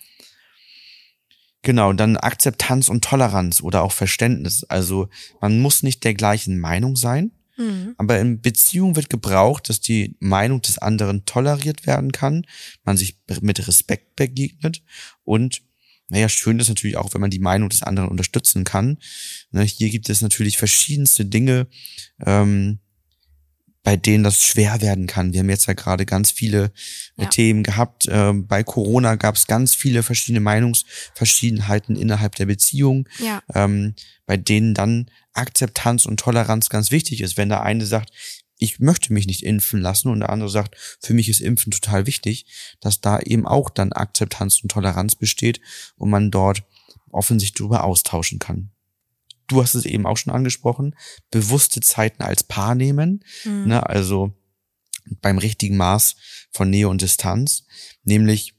Genau, 1.64 1.94
dann 1.94 2.18
Akzeptanz 2.18 2.88
und 2.90 3.02
Toleranz 3.02 3.62
oder 3.62 3.82
auch 3.82 3.92
Verständnis. 3.92 4.64
Also 4.64 5.08
man 5.40 5.60
muss 5.60 5.82
nicht 5.82 6.04
der 6.04 6.12
gleichen 6.12 6.58
Meinung 6.58 6.94
sein, 6.94 7.32
mhm. 7.56 7.94
aber 7.96 8.20
in 8.20 8.42
Beziehung 8.42 8.96
wird 8.96 9.08
gebraucht, 9.08 9.70
dass 9.70 9.80
die 9.80 10.14
Meinung 10.20 10.60
des 10.60 10.76
anderen 10.76 11.24
toleriert 11.24 11.86
werden 11.86 12.12
kann, 12.12 12.46
man 12.84 12.98
sich 12.98 13.18
mit 13.40 13.66
Respekt 13.66 14.14
begegnet 14.14 14.82
und 15.24 15.62
naja, 16.10 16.28
schön 16.28 16.58
ist 16.58 16.68
natürlich 16.68 16.98
auch, 16.98 17.14
wenn 17.14 17.22
man 17.22 17.30
die 17.30 17.38
Meinung 17.38 17.70
des 17.70 17.82
anderen 17.82 18.10
unterstützen 18.10 18.64
kann. 18.64 18.98
Ne, 19.50 19.62
hier 19.62 19.88
gibt 19.88 20.10
es 20.10 20.20
natürlich 20.20 20.58
verschiedenste 20.58 21.24
Dinge, 21.24 21.66
ähm, 22.24 22.78
bei 23.84 23.96
denen 23.96 24.24
das 24.24 24.42
schwer 24.42 24.80
werden 24.80 25.06
kann. 25.06 25.32
Wir 25.32 25.40
haben 25.40 25.50
jetzt 25.50 25.66
ja 25.66 25.74
gerade 25.74 26.06
ganz 26.06 26.30
viele 26.30 26.72
äh, 27.16 27.24
ja. 27.24 27.28
Themen 27.28 27.62
gehabt. 27.62 28.08
Ähm, 28.10 28.46
bei 28.46 28.64
Corona 28.64 29.14
gab 29.14 29.36
es 29.36 29.46
ganz 29.46 29.74
viele 29.74 30.02
verschiedene 30.02 30.40
Meinungsverschiedenheiten 30.40 31.94
innerhalb 31.94 32.34
der 32.34 32.46
Beziehung, 32.46 33.06
ja. 33.18 33.42
ähm, 33.54 33.94
bei 34.26 34.38
denen 34.38 34.72
dann 34.72 35.10
Akzeptanz 35.34 36.06
und 36.06 36.18
Toleranz 36.18 36.70
ganz 36.70 36.90
wichtig 36.90 37.20
ist. 37.20 37.36
Wenn 37.36 37.50
der 37.50 37.62
eine 37.62 37.84
sagt, 37.84 38.10
ich 38.58 38.80
möchte 38.80 39.12
mich 39.12 39.26
nicht 39.26 39.42
impfen 39.42 39.80
lassen 39.80 40.08
und 40.08 40.20
der 40.20 40.30
andere 40.30 40.48
sagt, 40.48 40.76
für 41.00 41.12
mich 41.12 41.28
ist 41.28 41.40
Impfen 41.40 41.70
total 41.70 42.06
wichtig, 42.06 42.46
dass 42.80 43.02
da 43.02 43.20
eben 43.20 43.46
auch 43.46 43.68
dann 43.68 43.92
Akzeptanz 43.92 44.62
und 44.62 44.70
Toleranz 44.70 45.14
besteht 45.14 45.60
und 45.96 46.08
man 46.08 46.30
dort 46.30 46.62
offensichtlich 47.10 47.58
darüber 47.58 47.84
austauschen 47.84 48.38
kann 48.38 48.73
du 49.46 49.62
hast 49.62 49.74
es 49.74 49.84
eben 49.84 50.06
auch 50.06 50.16
schon 50.16 50.32
angesprochen, 50.32 50.96
bewusste 51.30 51.80
Zeiten 51.80 52.22
als 52.22 52.42
Paar 52.42 52.74
nehmen, 52.74 53.24
mhm. 53.44 53.68
ne, 53.68 53.88
also 53.88 54.32
beim 55.20 55.38
richtigen 55.38 55.76
Maß 55.76 56.16
von 56.52 56.70
Nähe 56.70 56.88
und 56.88 57.02
Distanz, 57.02 57.64
nämlich 58.04 58.54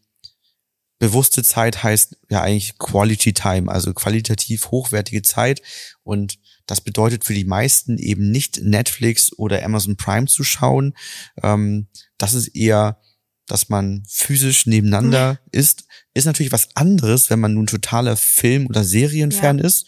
bewusste 1.00 1.44
Zeit 1.44 1.84
heißt 1.84 2.18
ja 2.30 2.42
eigentlich 2.42 2.78
Quality 2.78 3.34
Time, 3.34 3.72
also 3.72 3.94
qualitativ 3.94 4.72
hochwertige 4.72 5.22
Zeit 5.22 5.62
und 6.04 6.40
das 6.68 6.82
bedeutet 6.82 7.26
für 7.26 7.34
die 7.34 7.46
meisten 7.46 7.98
eben 7.98 8.32
nicht 8.32 8.62
Netflix 8.64 9.32
oder 9.38 9.64
Amazon 9.64 9.98
Prime 9.98 10.26
zu 10.26 10.44
schauen. 10.44 10.96
Ähm, 11.44 11.88
das 12.18 12.34
ist 12.34 12.56
eher, 12.56 13.00
dass 13.46 13.70
man 13.70 14.04
physisch 14.10 14.66
nebeneinander 14.66 15.34
mhm. 15.34 15.50
ist. 15.52 15.86
Ist 16.16 16.26
natürlich 16.26 16.52
was 16.52 16.76
anderes, 16.76 17.30
wenn 17.30 17.40
man 17.40 17.54
nun 17.54 17.68
totaler 17.68 18.18
Film- 18.18 18.66
oder 18.66 18.84
Serienfan 18.84 19.60
ja. 19.60 19.66
ist 19.66 19.86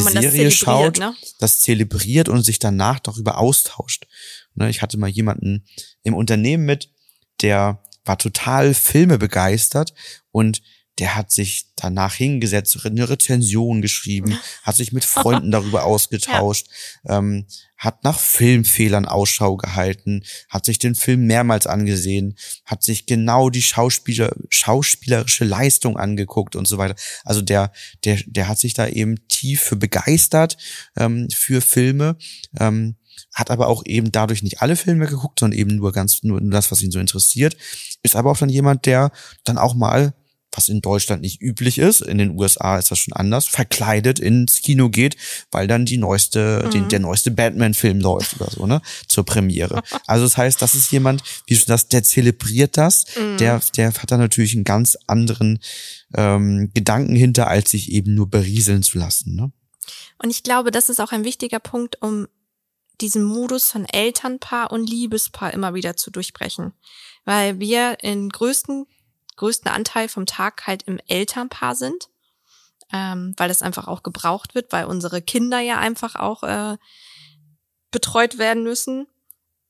eine 0.00 0.10
Serie 0.10 0.50
schaut, 0.50 0.98
ne? 0.98 1.14
das 1.38 1.60
zelebriert 1.60 2.28
und 2.28 2.42
sich 2.42 2.58
danach 2.58 3.00
darüber 3.00 3.38
austauscht. 3.38 4.06
Ne, 4.54 4.70
ich 4.70 4.82
hatte 4.82 4.98
mal 4.98 5.08
jemanden 5.08 5.64
im 6.02 6.14
Unternehmen 6.14 6.64
mit, 6.64 6.90
der 7.42 7.82
war 8.04 8.18
total 8.18 8.74
Filme 8.74 9.18
begeistert 9.18 9.94
und 10.30 10.62
der 10.98 11.14
hat 11.14 11.30
sich 11.30 11.66
danach 11.76 12.14
hingesetzt, 12.14 12.78
eine 12.84 13.08
Rezension 13.08 13.80
geschrieben, 13.80 14.38
hat 14.62 14.76
sich 14.76 14.92
mit 14.92 15.04
Freunden 15.04 15.50
darüber 15.50 15.84
ausgetauscht, 15.84 16.66
ja. 17.04 17.18
ähm, 17.18 17.46
hat 17.78 18.04
nach 18.04 18.20
Filmfehlern 18.20 19.06
Ausschau 19.06 19.56
gehalten, 19.56 20.22
hat 20.48 20.64
sich 20.64 20.78
den 20.78 20.94
Film 20.94 21.26
mehrmals 21.26 21.66
angesehen, 21.66 22.36
hat 22.64 22.82
sich 22.82 23.06
genau 23.06 23.50
die 23.50 23.62
Schauspieler, 23.62 24.32
schauspielerische 24.50 25.44
Leistung 25.44 25.96
angeguckt 25.96 26.54
und 26.54 26.68
so 26.68 26.78
weiter. 26.78 26.94
Also 27.24 27.42
der, 27.42 27.72
der, 28.04 28.20
der 28.26 28.48
hat 28.48 28.58
sich 28.58 28.74
da 28.74 28.86
eben 28.86 29.26
tief 29.28 29.62
für 29.62 29.76
begeistert 29.76 30.56
ähm, 30.96 31.28
für 31.34 31.60
Filme. 31.60 32.16
Ähm, 32.60 32.96
hat 33.34 33.50
aber 33.50 33.68
auch 33.68 33.82
eben 33.86 34.12
dadurch 34.12 34.42
nicht 34.42 34.62
alle 34.62 34.76
Filme 34.76 35.06
geguckt, 35.06 35.40
sondern 35.40 35.58
eben 35.58 35.76
nur 35.76 35.92
ganz 35.92 36.22
nur 36.22 36.40
das, 36.40 36.70
was 36.70 36.82
ihn 36.82 36.90
so 36.90 36.98
interessiert. 36.98 37.56
Ist 38.02 38.16
aber 38.16 38.30
auch 38.30 38.38
dann 38.38 38.48
jemand, 38.48 38.86
der 38.86 39.10
dann 39.44 39.58
auch 39.58 39.74
mal 39.74 40.14
was 40.52 40.68
in 40.68 40.80
Deutschland 40.80 41.22
nicht 41.22 41.40
üblich 41.40 41.78
ist, 41.78 42.02
in 42.02 42.18
den 42.18 42.38
USA 42.38 42.78
ist 42.78 42.90
das 42.90 42.98
schon 42.98 43.14
anders, 43.14 43.46
verkleidet 43.46 44.18
ins 44.18 44.60
Kino 44.60 44.90
geht, 44.90 45.16
weil 45.50 45.66
dann 45.66 45.84
die 45.84 45.96
neueste, 45.96 46.62
mhm. 46.64 46.70
den, 46.70 46.88
der 46.88 47.00
neueste 47.00 47.30
Batman-Film 47.30 48.00
läuft 48.00 48.40
oder 48.40 48.50
so, 48.50 48.66
ne, 48.66 48.80
zur 49.08 49.24
Premiere. 49.24 49.82
Also 50.06 50.24
das 50.24 50.36
heißt, 50.36 50.60
das 50.60 50.74
ist 50.74 50.90
jemand, 50.90 51.22
wie 51.46 51.56
schon 51.56 51.66
das, 51.68 51.88
der 51.88 52.02
zelebriert 52.02 52.76
das, 52.76 53.06
mhm. 53.16 53.36
der, 53.38 53.60
der 53.76 53.92
hat 53.92 54.10
da 54.10 54.18
natürlich 54.18 54.54
einen 54.54 54.64
ganz 54.64 54.96
anderen 55.06 55.60
ähm, 56.14 56.70
Gedanken 56.74 57.14
hinter, 57.14 57.48
als 57.48 57.70
sich 57.70 57.92
eben 57.92 58.14
nur 58.14 58.28
berieseln 58.28 58.82
zu 58.82 58.98
lassen, 58.98 59.36
ne. 59.36 59.52
Und 60.22 60.30
ich 60.30 60.42
glaube, 60.44 60.70
das 60.70 60.88
ist 60.88 61.00
auch 61.00 61.10
ein 61.10 61.24
wichtiger 61.24 61.58
Punkt, 61.58 62.00
um 62.00 62.28
diesen 63.00 63.24
Modus 63.24 63.70
von 63.70 63.84
Elternpaar 63.84 64.70
und 64.70 64.88
Liebespaar 64.88 65.52
immer 65.52 65.74
wieder 65.74 65.96
zu 65.96 66.10
durchbrechen. 66.10 66.72
Weil 67.24 67.58
wir 67.58 67.98
in 68.02 68.28
größten 68.28 68.86
größten 69.36 69.70
Anteil 69.70 70.08
vom 70.08 70.26
Tag 70.26 70.66
halt 70.66 70.84
im 70.84 70.98
Elternpaar 71.06 71.74
sind, 71.74 72.08
ähm, 72.92 73.34
weil 73.36 73.48
das 73.48 73.62
einfach 73.62 73.88
auch 73.88 74.02
gebraucht 74.02 74.54
wird, 74.54 74.72
weil 74.72 74.84
unsere 74.84 75.22
Kinder 75.22 75.60
ja 75.60 75.78
einfach 75.78 76.16
auch 76.16 76.42
äh, 76.42 76.76
betreut 77.90 78.38
werden 78.38 78.62
müssen. 78.62 79.06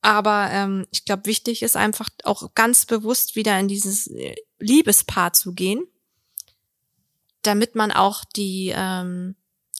Aber 0.01 0.49
ähm, 0.51 0.85
ich 0.91 1.05
glaube, 1.05 1.25
wichtig 1.25 1.63
ist 1.63 1.77
einfach 1.77 2.09
auch 2.23 2.53
ganz 2.55 2.85
bewusst 2.85 3.35
wieder 3.35 3.57
in 3.59 3.67
dieses 3.67 4.07
äh, 4.07 4.35
Liebespaar 4.59 5.33
zu 5.33 5.53
gehen 5.53 5.87
damit 7.43 7.75
man 7.75 7.91
auch 7.91 8.23
die, 8.35 8.73
ähm, 8.75 9.35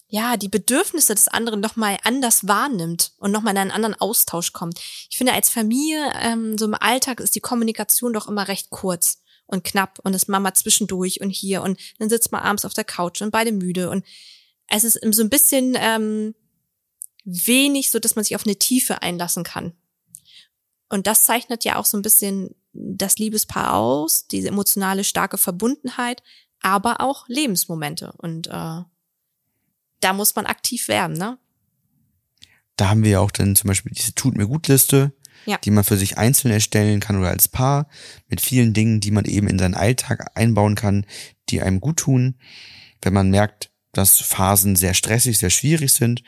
ja, 0.07 0.37
die 0.37 0.49
Bedürfnisse 0.49 1.15
des 1.15 1.27
anderen 1.27 1.59
noch 1.59 1.75
mal 1.75 1.97
anders 2.03 2.47
wahrnimmt 2.47 3.13
und 3.17 3.31
noch 3.31 3.41
mal 3.41 3.51
in 3.51 3.57
einen 3.57 3.71
anderen 3.71 3.99
Austausch 3.99 4.53
kommt. 4.53 4.79
Ich 5.09 5.17
finde, 5.17 5.33
als 5.33 5.49
Familie, 5.49 6.11
ähm, 6.21 6.57
so 6.57 6.65
im 6.65 6.75
Alltag 6.75 7.19
ist 7.19 7.35
die 7.35 7.41
Kommunikation 7.41 8.13
doch 8.13 8.27
immer 8.27 8.47
recht 8.47 8.69
kurz 8.69 9.22
und 9.45 9.63
knapp 9.63 9.99
und 10.03 10.13
ist 10.13 10.29
Mama 10.29 10.53
zwischendurch 10.53 11.21
und 11.21 11.29
hier 11.29 11.61
und 11.61 11.79
dann 11.99 12.09
sitzt 12.09 12.31
man 12.31 12.41
abends 12.41 12.65
auf 12.65 12.73
der 12.73 12.83
Couch 12.83 13.21
und 13.21 13.31
beide 13.31 13.51
müde 13.51 13.89
und 13.89 14.05
es 14.67 14.83
ist 14.83 14.99
so 15.11 15.21
ein 15.21 15.29
bisschen 15.29 15.75
ähm, 15.77 16.35
wenig, 17.25 17.91
so 17.91 17.99
dass 17.99 18.15
man 18.15 18.23
sich 18.23 18.35
auf 18.35 18.45
eine 18.45 18.55
Tiefe 18.55 19.01
einlassen 19.01 19.43
kann. 19.43 19.73
Und 20.89 21.07
das 21.07 21.25
zeichnet 21.25 21.63
ja 21.65 21.77
auch 21.77 21.85
so 21.85 21.97
ein 21.97 22.01
bisschen 22.01 22.55
das 22.73 23.17
Liebespaar 23.17 23.73
aus, 23.73 24.27
diese 24.27 24.47
emotionale 24.47 25.03
starke 25.03 25.37
Verbundenheit, 25.37 26.23
aber 26.59 27.01
auch 27.01 27.27
Lebensmomente 27.27 28.13
und 28.17 28.47
äh, 28.47 28.81
da 30.03 30.13
muss 30.13 30.35
man 30.35 30.45
aktiv 30.45 30.87
werden, 30.87 31.17
ne? 31.17 31.37
Da 32.75 32.89
haben 32.89 33.03
wir 33.03 33.11
ja 33.11 33.19
auch 33.19 33.31
dann 33.31 33.55
zum 33.55 33.67
Beispiel 33.67 33.91
diese 33.91 34.15
Tut 34.15 34.35
mir 34.35 34.47
gut 34.47 34.67
Liste, 34.67 35.13
ja. 35.45 35.57
die 35.57 35.71
man 35.71 35.83
für 35.83 35.97
sich 35.97 36.17
einzeln 36.17 36.51
erstellen 36.51 36.99
kann 36.99 37.17
oder 37.17 37.29
als 37.29 37.47
Paar 37.47 37.87
mit 38.27 38.41
vielen 38.41 38.73
Dingen, 38.73 38.99
die 38.99 39.11
man 39.11 39.25
eben 39.25 39.47
in 39.47 39.59
seinen 39.59 39.75
Alltag 39.75 40.31
einbauen 40.35 40.75
kann, 40.75 41.05
die 41.49 41.61
einem 41.61 41.79
gut 41.79 41.97
tun. 41.97 42.35
Wenn 43.01 43.13
man 43.13 43.29
merkt, 43.29 43.71
dass 43.91 44.19
Phasen 44.19 44.75
sehr 44.75 44.93
stressig, 44.93 45.37
sehr 45.37 45.49
schwierig 45.49 45.93
sind, 45.93 46.23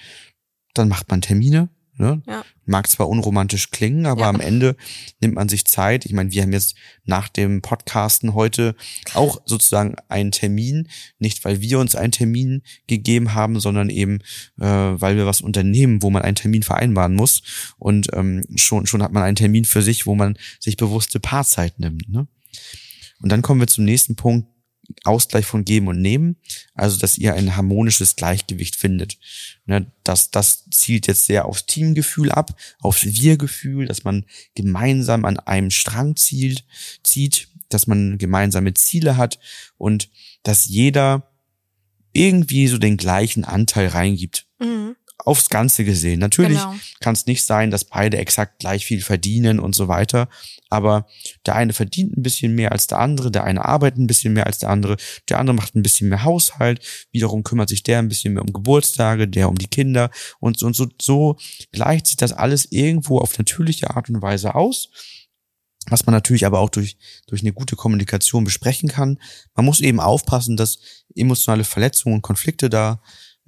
dann 0.73 0.88
macht 0.88 1.10
man 1.10 1.21
Termine 1.21 1.69
Ne? 1.97 2.21
Ja. 2.27 2.43
Mag 2.65 2.89
zwar 2.89 3.08
unromantisch 3.08 3.71
klingen, 3.71 4.05
aber 4.05 4.21
ja. 4.21 4.29
am 4.29 4.41
Ende 4.41 4.75
nimmt 5.21 5.36
man 5.36 5.47
sich 5.47 5.65
Zeit. 5.65 6.05
Ich 6.05 6.12
meine, 6.12 6.31
wir 6.31 6.41
haben 6.41 6.51
jetzt 6.51 6.75
nach 7.05 7.29
dem 7.29 7.62
Podcasten 7.62 8.34
heute 8.34 8.75
auch 9.13 9.41
sozusagen 9.45 9.95
einen 10.10 10.31
Termin, 10.31 10.89
nicht 11.19 11.45
weil 11.45 11.62
wir 11.62 11.79
uns 11.79 11.95
einen 11.95 12.12
Termin 12.12 12.63
gegeben 12.88 13.34
haben, 13.34 13.60
sondern 13.60 13.89
eben 13.89 14.19
äh, 14.60 14.65
weil 14.65 15.15
wir 15.15 15.25
was 15.25 15.41
unternehmen, 15.41 16.01
wo 16.01 16.10
man 16.10 16.23
einen 16.23 16.36
Termin 16.36 16.63
vereinbaren 16.63 17.15
muss. 17.15 17.43
Und 17.77 18.10
ähm, 18.13 18.43
schon 18.55 18.88
schon 18.88 19.01
hat 19.01 19.13
man 19.13 19.23
einen 19.23 19.38
Termin 19.38 19.63
für 19.65 19.81
sich, 19.81 20.05
wo 20.05 20.15
man 20.15 20.38
sich 20.60 20.75
bewusste 20.75 21.19
Paarzeit 21.19 21.79
nimmt. 21.79 22.10
Ne? 22.10 22.27
Und 23.21 23.31
dann 23.31 23.41
kommen 23.41 23.62
wir 23.62 23.67
zum 23.67 23.86
nächsten 23.86 24.15
Punkt, 24.15 24.47
Ausgleich 25.04 25.45
von 25.45 25.65
Geben 25.65 25.88
und 25.88 26.02
Nehmen, 26.02 26.38
also 26.74 26.98
dass 26.98 27.17
ihr 27.17 27.34
ein 27.34 27.56
harmonisches 27.56 28.15
Gleichgewicht 28.15 28.76
findet. 28.76 29.17
Ne, 29.65 29.91
das, 30.04 30.32
das 30.32 30.65
zielt 30.69 31.08
jetzt 31.08 31.26
sehr 31.26 31.45
aufs 31.45 31.65
Teamgefühl 31.65 32.32
ab, 32.32 32.56
aufs 32.80 33.06
Wir-Gefühl, 33.06 33.88
dass 33.88 34.04
man 34.04 34.26
gemeinsam 34.56 35.26
an 35.26 35.39
einem 35.39 35.71
Strang 35.71 36.15
zielt, 36.15 36.65
zieht, 37.04 37.50
dass 37.69 37.88
man 37.88 38.17
gemeinsame 38.17 38.74
Ziele 38.74 39.17
hat 39.17 39.39
und 39.78 40.10
dass 40.43 40.65
jeder 40.65 41.32
irgendwie 42.13 42.67
so 42.67 42.78
den 42.78 42.98
gleichen 42.98 43.43
Anteil 43.43 43.88
reingibt. 43.88 44.48
Mhm 44.60 44.95
aufs 45.17 45.49
Ganze 45.49 45.86
gesehen. 45.86 46.19
Natürlich 46.19 46.60
genau. 46.60 46.75
kann 46.99 47.13
es 47.13 47.25
nicht 47.25 47.43
sein, 47.43 47.71
dass 47.71 47.86
beide 47.86 48.17
exakt 48.17 48.60
gleich 48.60 48.86
viel 48.86 49.01
verdienen 49.01 49.60
und 49.60 49.73
so 49.73 49.88
weiter. 49.88 50.28
Aber 50.69 51.08
der 51.45 51.56
eine 51.56 51.73
verdient 51.73 52.17
ein 52.17 52.23
bisschen 52.23 52.54
mehr 52.54 52.71
als 52.71 52.88
der 52.88 52.99
andere, 52.99 53.32
der 53.32 53.43
eine 53.43 53.63
arbeitet 53.63 53.99
ein 53.99 54.08
bisschen 54.08 54.34
mehr 54.34 54.45
als 54.45 54.60
der 54.60 54.69
andere, 54.69 54.97
der 55.30 55.39
andere 55.39 55.56
macht 55.56 55.75
ein 55.75 55.84
bisschen 55.84 56.10
mehr 56.10 56.23
Haushalt, 56.23 56.80
wiederum 57.12 57.43
kümmert 57.43 57.69
sich 57.69 57.84
der 57.84 57.99
ein 57.99 58.10
bisschen 58.10 58.34
mehr 58.34 58.43
um 58.43 58.51
Geburtstage, 58.51 59.28
der 59.28 59.49
um 59.49 59.58
die 59.58 59.67
Kinder 59.67 60.10
und, 60.39 60.62
und 60.63 60.75
so, 60.75 60.88
so 61.01 61.38
gleicht 61.71 62.08
sich 62.08 62.17
das 62.17 62.34
alles 62.34 62.71
irgendwo 62.71 63.19
auf 63.19 63.38
natürliche 63.38 63.95
Art 63.95 64.10
und 64.10 64.21
Weise 64.21 64.56
aus 64.56 64.89
was 65.88 66.06
man 66.06 66.13
natürlich 66.13 66.45
aber 66.45 66.60
auch 66.60 66.69
durch, 66.69 66.97
durch 67.28 67.41
eine 67.41 67.54
gute 67.54 67.75
Kommunikation 67.75 68.43
besprechen 68.43 68.89
kann. 68.89 69.19
Man 69.54 69.65
muss 69.65 69.82
eben 69.82 69.99
aufpassen, 69.99 70.58
dass 70.58 70.80
emotionale 71.15 71.63
Verletzungen 71.63 72.15
und 72.15 72.21
Konflikte 72.21 72.69
da 72.69 73.01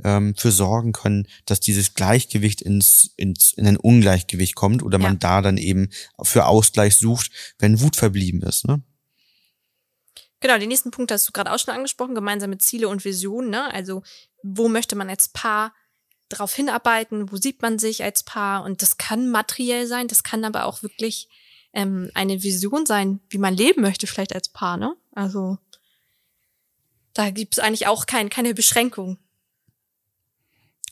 ähm, 0.03 0.36
für 0.36 0.51
sorgen 0.51 0.93
können, 0.93 1.27
dass 1.45 1.60
dieses 1.60 1.93
Gleichgewicht 1.93 2.62
ins, 2.62 3.12
ins 3.15 3.53
in 3.53 3.67
ein 3.67 3.77
Ungleichgewicht 3.77 4.55
kommt 4.55 4.83
oder 4.83 4.97
man 4.97 5.13
ja. 5.13 5.19
da 5.19 5.41
dann 5.41 5.57
eben 5.57 5.89
für 6.21 6.45
Ausgleich 6.45 6.95
sucht, 6.97 7.31
wenn 7.60 7.79
Wut 7.81 7.95
verblieben 7.95 8.41
ist. 8.41 8.67
Ne? 8.67 8.81
Genau, 10.39 10.57
den 10.57 10.69
nächsten 10.69 10.91
Punkt 10.91 11.12
hast 11.12 11.27
du 11.27 11.31
gerade 11.31 11.51
auch 11.51 11.60
schon 11.60 11.73
angesprochen, 11.73 12.15
gemeinsame 12.15 12.57
Ziele 12.60 12.88
und 12.88 13.05
Visionen. 13.05 13.49
Ne? 13.49 13.73
Also 13.73 14.03
wo 14.43 14.67
möchte 14.67 14.95
man 14.95 15.10
als 15.10 15.29
Paar 15.29 15.73
darauf 16.29 16.53
hinarbeiten, 16.53 17.31
wo 17.31 17.38
sieht 17.38 17.62
man 17.62 17.79
sich 17.79 18.03
als 18.03 18.23
Paar 18.23 18.63
und 18.63 18.81
das 18.81 18.97
kann 18.97 19.29
materiell 19.29 19.88
sein, 19.88 20.07
das 20.07 20.23
kann 20.23 20.43
aber 20.43 20.65
auch 20.65 20.83
wirklich 20.83 21.29
ähm, 21.73 22.12
eine 22.13 22.43
Vision 22.43 22.86
sein, 22.86 23.21
wie 23.29 23.38
man 23.38 23.55
leben 23.55 23.81
möchte 23.81 24.07
vielleicht 24.07 24.36
als 24.36 24.49
Paar. 24.49 24.77
Ne? 24.77 24.95
Also 25.13 25.57
da 27.13 27.31
gibt 27.31 27.57
es 27.57 27.60
eigentlich 27.63 27.88
auch 27.88 28.05
kein, 28.05 28.29
keine 28.29 28.53
Beschränkung 28.53 29.17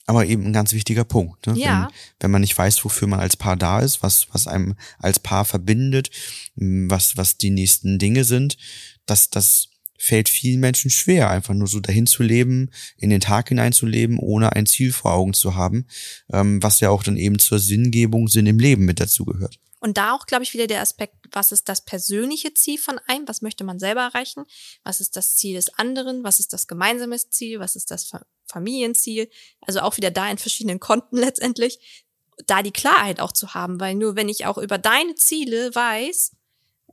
aber 0.05 0.25
eben 0.25 0.45
ein 0.45 0.53
ganz 0.53 0.73
wichtiger 0.73 1.03
Punkt. 1.03 1.47
Ne? 1.47 1.53
Ja. 1.57 1.87
Wenn, 1.87 1.93
wenn 2.19 2.31
man 2.31 2.41
nicht 2.41 2.57
weiß, 2.57 2.83
wofür 2.85 3.07
man 3.07 3.19
als 3.19 3.37
Paar 3.37 3.55
da 3.55 3.79
ist, 3.79 4.03
was, 4.03 4.27
was 4.31 4.47
einem 4.47 4.75
als 4.99 5.19
Paar 5.19 5.45
verbindet, 5.45 6.09
was, 6.55 7.17
was 7.17 7.37
die 7.37 7.49
nächsten 7.49 7.97
Dinge 7.97 8.23
sind, 8.23 8.57
das, 9.05 9.29
das 9.29 9.69
fällt 9.97 10.29
vielen 10.29 10.59
Menschen 10.59 10.91
schwer, 10.91 11.29
einfach 11.29 11.53
nur 11.53 11.67
so 11.67 11.79
dahin 11.79 12.05
zu 12.05 12.21
leben, 12.21 12.69
in 12.97 13.09
den 13.09 13.21
Tag 13.21 13.49
hineinzuleben, 13.49 14.19
ohne 14.19 14.53
ein 14.53 14.65
Ziel 14.65 14.93
vor 14.93 15.13
Augen 15.13 15.33
zu 15.33 15.55
haben, 15.55 15.87
ähm, 16.31 16.61
was 16.61 16.79
ja 16.79 16.89
auch 16.89 17.03
dann 17.03 17.17
eben 17.17 17.39
zur 17.39 17.59
Sinngebung, 17.59 18.27
Sinn 18.27 18.45
im 18.45 18.59
Leben 18.59 18.85
mit 18.85 18.99
dazugehört. 18.99 19.59
Und 19.79 19.97
da 19.97 20.13
auch, 20.13 20.25
glaube 20.25 20.43
ich, 20.43 20.53
wieder 20.53 20.67
der 20.67 20.81
Aspekt, 20.81 21.15
was 21.31 21.51
ist 21.51 21.69
das 21.69 21.85
persönliche 21.85 22.53
Ziel 22.53 22.79
von 22.79 22.99
einem? 23.07 23.27
Was 23.27 23.41
möchte 23.41 23.63
man 23.63 23.77
selber 23.77 24.01
erreichen? 24.01 24.43
Was 24.83 24.99
ist 24.99 25.15
das 25.15 25.35
Ziel 25.35 25.55
des 25.55 25.73
anderen? 25.77 26.23
Was 26.23 26.39
ist 26.39 26.53
das 26.53 26.67
gemeinsame 26.67 27.17
Ziel? 27.17 27.59
Was 27.59 27.75
ist 27.75 27.91
das 27.91 28.05
Familienziel? 28.47 29.29
Also 29.61 29.81
auch 29.81 29.97
wieder 29.97 30.11
da 30.11 30.29
in 30.29 30.37
verschiedenen 30.37 30.79
Konten 30.79 31.17
letztendlich, 31.17 32.03
da 32.47 32.61
die 32.61 32.71
Klarheit 32.71 33.19
auch 33.19 33.31
zu 33.31 33.53
haben, 33.53 33.79
weil 33.79 33.95
nur 33.95 34.15
wenn 34.15 34.29
ich 34.29 34.45
auch 34.45 34.57
über 34.57 34.77
deine 34.77 35.15
Ziele 35.15 35.73
weiß, 35.73 36.31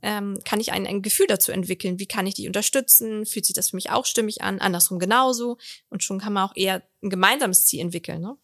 ähm, 0.01 0.37
kann 0.45 0.59
ich 0.59 0.71
ein, 0.71 0.85
ein 0.85 1.01
Gefühl 1.01 1.27
dazu 1.27 1.51
entwickeln. 1.51 1.97
Wie 1.97 2.05
kann 2.05 2.27
ich 2.27 2.33
die 2.35 2.47
unterstützen? 2.47 3.25
Fühlt 3.25 3.45
sich 3.45 3.55
das 3.55 3.69
für 3.69 3.77
mich 3.77 3.89
auch 3.89 4.05
stimmig 4.05 4.41
an? 4.41 4.59
Andersrum 4.59 4.99
genauso. 4.99 5.57
Und 5.89 6.03
schon 6.03 6.19
kann 6.19 6.33
man 6.33 6.47
auch 6.47 6.55
eher 6.55 6.83
ein 7.01 7.09
gemeinsames 7.09 7.65
Ziel 7.65 7.79
entwickeln. 7.79 8.21
Ne? 8.21 8.37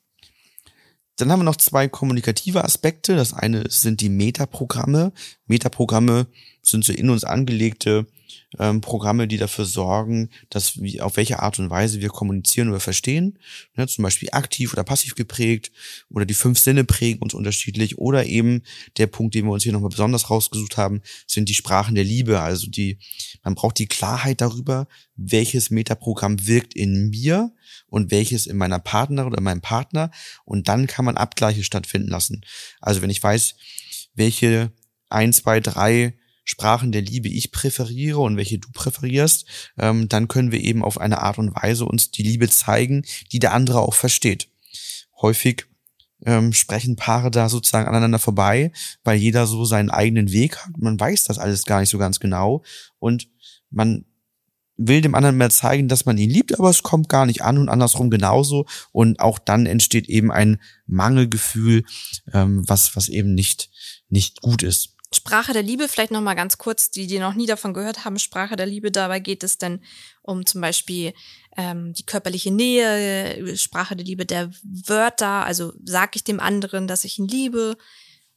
Dann 1.17 1.31
haben 1.31 1.41
wir 1.41 1.43
noch 1.43 1.57
zwei 1.57 1.89
kommunikative 1.89 2.63
Aspekte. 2.63 3.17
Das 3.17 3.33
eine 3.33 3.69
sind 3.69 3.99
die 3.99 4.09
Metaprogramme. 4.09 5.11
Metaprogramme 5.47 6.27
sind 6.61 6.85
so 6.85 6.93
in 6.93 7.09
uns 7.09 7.25
angelegte 7.25 8.07
ähm, 8.57 8.81
Programme, 8.81 9.27
die 9.27 9.37
dafür 9.37 9.65
sorgen, 9.65 10.29
dass 10.49 10.81
wir, 10.81 11.05
auf 11.05 11.17
welche 11.17 11.39
Art 11.39 11.59
und 11.59 11.69
Weise 11.69 12.01
wir 12.01 12.09
kommunizieren 12.09 12.69
oder 12.69 12.79
verstehen. 12.79 13.39
Ne, 13.75 13.87
zum 13.87 14.03
Beispiel 14.03 14.29
aktiv 14.31 14.73
oder 14.73 14.83
passiv 14.83 15.15
geprägt 15.15 15.71
oder 16.09 16.25
die 16.25 16.33
fünf 16.33 16.59
Sinne 16.59 16.83
prägen 16.83 17.21
uns 17.21 17.33
unterschiedlich 17.33 17.97
oder 17.97 18.25
eben 18.25 18.63
der 18.97 19.07
Punkt, 19.07 19.35
den 19.35 19.45
wir 19.45 19.51
uns 19.51 19.63
hier 19.63 19.73
nochmal 19.73 19.89
besonders 19.89 20.29
rausgesucht 20.29 20.77
haben, 20.77 21.01
sind 21.27 21.49
die 21.49 21.53
Sprachen 21.53 21.95
der 21.95 22.03
Liebe. 22.03 22.41
Also 22.41 22.67
die, 22.67 22.97
man 23.43 23.55
braucht 23.55 23.79
die 23.79 23.87
Klarheit 23.87 24.41
darüber, 24.41 24.87
welches 25.15 25.69
Metaprogramm 25.69 26.47
wirkt 26.47 26.73
in 26.73 27.09
mir 27.09 27.51
und 27.87 28.11
welches 28.11 28.47
in 28.47 28.57
meiner 28.57 28.79
Partnerin 28.79 29.31
oder 29.31 29.41
meinem 29.41 29.61
Partner 29.61 30.11
und 30.45 30.67
dann 30.67 30.87
kann 30.87 31.05
man 31.05 31.17
Abgleiche 31.17 31.63
stattfinden 31.63 32.09
lassen. 32.09 32.41
Also 32.79 33.01
wenn 33.01 33.09
ich 33.09 33.21
weiß, 33.21 33.55
welche 34.15 34.71
ein, 35.09 35.33
zwei, 35.33 35.59
drei 35.59 36.18
Sprachen 36.49 36.91
der 36.91 37.03
Liebe 37.03 37.27
ich 37.27 37.51
präferiere 37.51 38.17
und 38.17 38.35
welche 38.35 38.57
du 38.57 38.69
präferierst, 38.73 39.45
ähm, 39.77 40.09
dann 40.09 40.27
können 40.27 40.51
wir 40.51 40.59
eben 40.59 40.83
auf 40.83 40.99
eine 40.99 41.21
Art 41.21 41.37
und 41.37 41.53
Weise 41.53 41.85
uns 41.85 42.09
die 42.09 42.23
Liebe 42.23 42.49
zeigen, 42.49 43.05
die 43.31 43.37
der 43.37 43.53
andere 43.53 43.81
auch 43.81 43.93
versteht. 43.93 44.47
Häufig 45.21 45.67
ähm, 46.25 46.51
sprechen 46.51 46.95
Paare 46.95 47.29
da 47.29 47.49
sozusagen 47.49 47.87
aneinander 47.87 48.17
vorbei, 48.17 48.71
weil 49.03 49.19
jeder 49.19 49.45
so 49.45 49.63
seinen 49.63 49.91
eigenen 49.91 50.31
Weg 50.31 50.57
hat. 50.57 50.75
Man 50.75 50.99
weiß 50.99 51.25
das 51.25 51.37
alles 51.37 51.65
gar 51.65 51.81
nicht 51.81 51.89
so 51.89 51.99
ganz 51.99 52.19
genau 52.19 52.63
und 52.97 53.29
man 53.69 54.05
will 54.75 55.01
dem 55.01 55.13
anderen 55.13 55.37
mehr 55.37 55.51
zeigen, 55.51 55.87
dass 55.87 56.07
man 56.07 56.17
ihn 56.17 56.31
liebt, 56.31 56.57
aber 56.57 56.71
es 56.71 56.81
kommt 56.81 57.09
gar 57.09 57.27
nicht 57.27 57.43
an 57.43 57.59
und 57.59 57.69
andersrum 57.69 58.09
genauso. 58.09 58.65
Und 58.91 59.19
auch 59.19 59.37
dann 59.37 59.67
entsteht 59.67 60.09
eben 60.09 60.31
ein 60.31 60.59
Mangelgefühl, 60.87 61.83
ähm, 62.33 62.67
was, 62.67 62.95
was 62.95 63.07
eben 63.07 63.35
nicht, 63.35 63.69
nicht 64.09 64.41
gut 64.41 64.63
ist. 64.63 64.95
Sprache 65.13 65.53
der 65.53 65.63
Liebe, 65.63 65.87
vielleicht 65.87 66.11
nochmal 66.11 66.35
ganz 66.35 66.57
kurz, 66.57 66.91
die, 66.91 67.07
die 67.07 67.19
noch 67.19 67.33
nie 67.33 67.47
davon 67.47 67.73
gehört 67.73 68.05
haben, 68.05 68.19
Sprache 68.19 68.55
der 68.55 68.67
Liebe, 68.67 68.91
dabei 68.91 69.19
geht 69.19 69.43
es 69.43 69.57
denn 69.57 69.81
um 70.21 70.45
zum 70.45 70.61
Beispiel 70.61 71.13
ähm, 71.57 71.93
die 71.93 72.05
körperliche 72.05 72.51
Nähe, 72.51 73.57
Sprache 73.57 73.95
der 73.95 74.05
Liebe 74.05 74.25
der 74.25 74.51
Wörter, 74.63 75.45
also 75.45 75.73
sage 75.83 76.11
ich 76.15 76.23
dem 76.23 76.39
anderen, 76.39 76.87
dass 76.87 77.05
ich 77.05 77.17
ihn 77.17 77.27
liebe, 77.27 77.75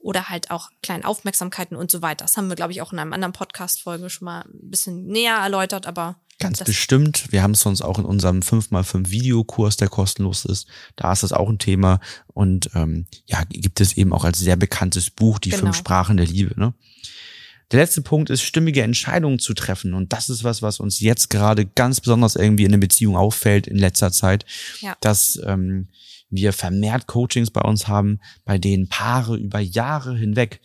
oder 0.03 0.29
halt 0.29 0.51
auch 0.51 0.71
kleine 0.83 1.05
Aufmerksamkeiten 1.05 1.77
und 1.77 1.91
so 1.91 2.03
weiter. 2.03 2.25
Das 2.25 2.37
haben 2.37 2.49
wir, 2.49 2.57
glaube 2.57 2.73
ich, 2.73 2.83
auch 2.83 2.93
in 2.93 2.99
einem 2.99 3.13
anderen 3.13 3.33
Podcast-Folge 3.33 4.11
schon 4.11 4.27
mal 4.27 4.43
ein 4.43 4.71
bisschen 4.71 5.07
näher 5.07 5.37
erläutert, 5.37 5.87
aber. 5.87 6.21
Ganz 6.43 6.65
bestimmt. 6.65 7.31
Wir 7.31 7.43
haben 7.43 7.53
es 7.53 7.61
sonst 7.61 7.83
auch 7.83 7.99
in 7.99 8.05
unserem 8.05 8.41
5x5 8.41 9.11
Videokurs, 9.11 9.77
der 9.77 9.89
kostenlos 9.89 10.45
ist. 10.45 10.67
Da 10.97 11.13
ist 11.13 11.23
das 11.23 11.33
auch 11.33 11.49
ein 11.49 11.59
Thema. 11.59 12.01
Und 12.29 12.71
ähm, 12.75 13.07
ja, 13.27 13.43
gibt 13.49 13.81
es 13.81 13.97
eben 13.97 14.13
auch 14.13 14.25
als 14.25 14.39
sehr 14.39 14.57
bekanntes 14.57 15.11
Buch, 15.11 15.39
die 15.39 15.51
genau. 15.51 15.65
fünf 15.65 15.77
Sprachen 15.77 16.17
der 16.17 16.27
Liebe. 16.27 16.59
Ne? 16.59 16.75
Der 17.71 17.81
letzte 17.81 18.03
Punkt 18.03 18.29
ist, 18.29 18.43
stimmige 18.43 18.83
Entscheidungen 18.83 19.39
zu 19.39 19.55
treffen. 19.55 19.95
Und 19.95 20.13
das 20.13 20.29
ist 20.29 20.45
was, 20.45 20.61
was 20.61 20.79
uns 20.79 21.01
jetzt 21.01 21.31
gerade 21.31 21.65
ganz 21.65 22.01
besonders 22.01 22.37
irgendwie 22.37 22.65
in 22.65 22.73
der 22.73 22.79
Beziehung 22.79 23.17
auffällt 23.17 23.67
in 23.67 23.79
letzter 23.79 24.13
Zeit, 24.13 24.45
ja. 24.81 24.95
dass 25.01 25.41
ähm, 25.47 25.89
wir 26.29 26.53
vermehrt 26.53 27.07
Coachings 27.07 27.51
bei 27.51 27.63
uns 27.63 27.89
haben, 27.89 28.21
bei 28.45 28.59
denen 28.59 28.89
Paare 28.89 29.37
über 29.37 29.61
Jahre 29.61 30.17
hinweg, 30.17 30.61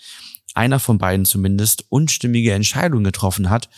einer 0.53 0.79
von 0.79 0.97
beiden 0.97 1.25
zumindest, 1.25 1.85
unstimmige 1.89 2.53
Entscheidungen 2.53 3.03
getroffen 3.03 3.49
hat 3.49 3.69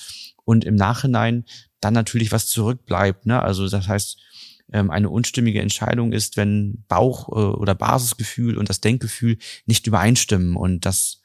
und 0.46 0.66
im 0.66 0.76
Nachhinein 0.76 1.46
dann 1.82 1.94
natürlich 1.94 2.32
was 2.32 2.48
zurückbleibt. 2.48 3.26
Ne? 3.26 3.42
Also 3.42 3.68
das 3.68 3.88
heißt, 3.88 4.18
ähm, 4.72 4.92
eine 4.92 5.10
unstimmige 5.10 5.62
Entscheidung 5.62 6.14
ist, 6.14 6.38
wenn 6.38 6.84
Bauch- 6.88 7.30
äh, 7.30 7.58
oder 7.58 7.76
Basisgefühl 7.76 8.58
und 8.58 8.70
das 8.70 8.82
Denkgefühl 8.82 9.38
nicht 9.66 9.88
übereinstimmen 9.88 10.56
und 10.56 10.86
das 10.86 11.22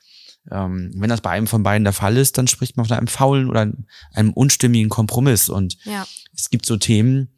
ähm, 0.51 0.93
wenn 0.95 1.09
das 1.09 1.23
bei 1.23 1.31
einem 1.31 1.47
von 1.47 1.63
beiden 1.63 1.85
der 1.85 1.95
Fall 1.95 2.17
ist, 2.17 2.37
dann 2.37 2.47
spricht 2.47 2.77
man 2.77 2.85
von 2.85 2.97
einem 2.97 3.07
faulen 3.07 3.49
oder 3.49 3.73
einem 4.13 4.33
unstimmigen 4.35 4.91
Kompromiss. 4.91 5.49
Und 5.49 5.79
ja. 5.85 6.07
es 6.35 6.51
gibt 6.51 6.67
so 6.67 6.77
Themen 6.77 7.29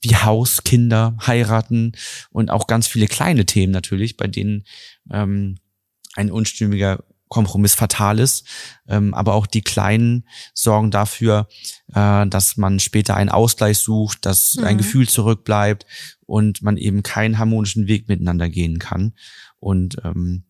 wie 0.00 0.14
Haus, 0.14 0.62
Kinder, 0.64 1.16
heiraten 1.26 1.92
und 2.30 2.50
auch 2.50 2.66
ganz 2.66 2.86
viele 2.86 3.06
kleine 3.06 3.46
Themen 3.46 3.72
natürlich, 3.72 4.16
bei 4.16 4.26
denen 4.26 4.64
ähm, 5.10 5.58
ein 6.14 6.30
unstimmiger 6.30 7.04
Kompromiss 7.32 7.74
fatal 7.74 8.18
ist. 8.18 8.46
Ähm, 8.86 9.14
aber 9.14 9.32
auch 9.32 9.46
die 9.46 9.62
Kleinen 9.62 10.28
sorgen 10.52 10.90
dafür, 10.90 11.48
äh, 11.94 12.26
dass 12.26 12.58
man 12.58 12.78
später 12.78 13.16
einen 13.16 13.30
Ausgleich 13.30 13.78
sucht, 13.78 14.26
dass 14.26 14.56
mhm. 14.56 14.64
ein 14.64 14.78
Gefühl 14.78 15.08
zurückbleibt 15.08 15.86
und 16.26 16.62
man 16.62 16.76
eben 16.76 17.02
keinen 17.02 17.38
harmonischen 17.38 17.86
Weg 17.86 18.06
miteinander 18.06 18.50
gehen 18.50 18.78
kann. 18.78 19.14
Und 19.60 19.96
ähm, 20.04 20.44